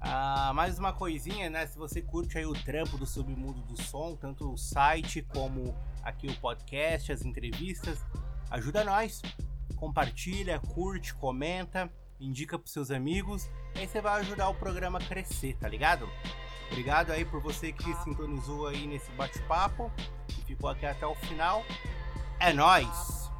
Ah, 0.00 0.52
mais 0.54 0.78
uma 0.78 0.94
coisinha, 0.94 1.50
né? 1.50 1.66
Se 1.66 1.76
você 1.76 2.00
curte 2.00 2.38
aí 2.38 2.46
o 2.46 2.54
trampo 2.54 2.96
do 2.96 3.06
Submundo 3.06 3.60
do 3.62 3.80
Som, 3.82 4.16
tanto 4.16 4.52
o 4.52 4.56
site 4.56 5.20
como 5.22 5.76
aqui 6.02 6.26
o 6.26 6.40
podcast, 6.40 7.12
as 7.12 7.22
entrevistas, 7.22 8.04
ajuda 8.50 8.82
nós. 8.82 9.20
Compartilha, 9.76 10.58
curte, 10.58 11.14
comenta, 11.14 11.90
indica 12.18 12.58
pros 12.58 12.72
seus 12.72 12.90
amigos, 12.90 13.50
aí 13.74 13.86
você 13.86 14.00
vai 14.00 14.20
ajudar 14.20 14.48
o 14.48 14.54
programa 14.54 14.98
a 14.98 15.04
crescer, 15.04 15.56
tá 15.58 15.68
ligado? 15.68 16.08
Obrigado 16.70 17.10
aí 17.10 17.24
por 17.24 17.40
você 17.40 17.72
que 17.72 17.94
sintonizou 18.02 18.66
aí 18.66 18.86
nesse 18.86 19.10
bate-papo 19.12 19.90
e 20.28 20.42
ficou 20.44 20.68
aqui 20.68 20.86
até 20.86 21.06
o 21.06 21.14
final. 21.14 21.64
É 22.40 22.52
nós. 22.52 23.30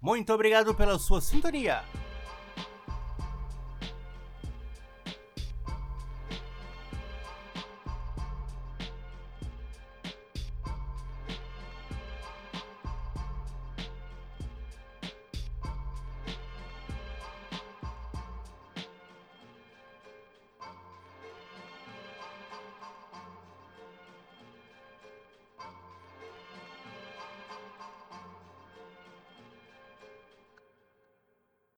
Muito 0.00 0.32
obrigado 0.32 0.74
pela 0.74 0.98
sua 0.98 1.20
sintonia. 1.20 1.82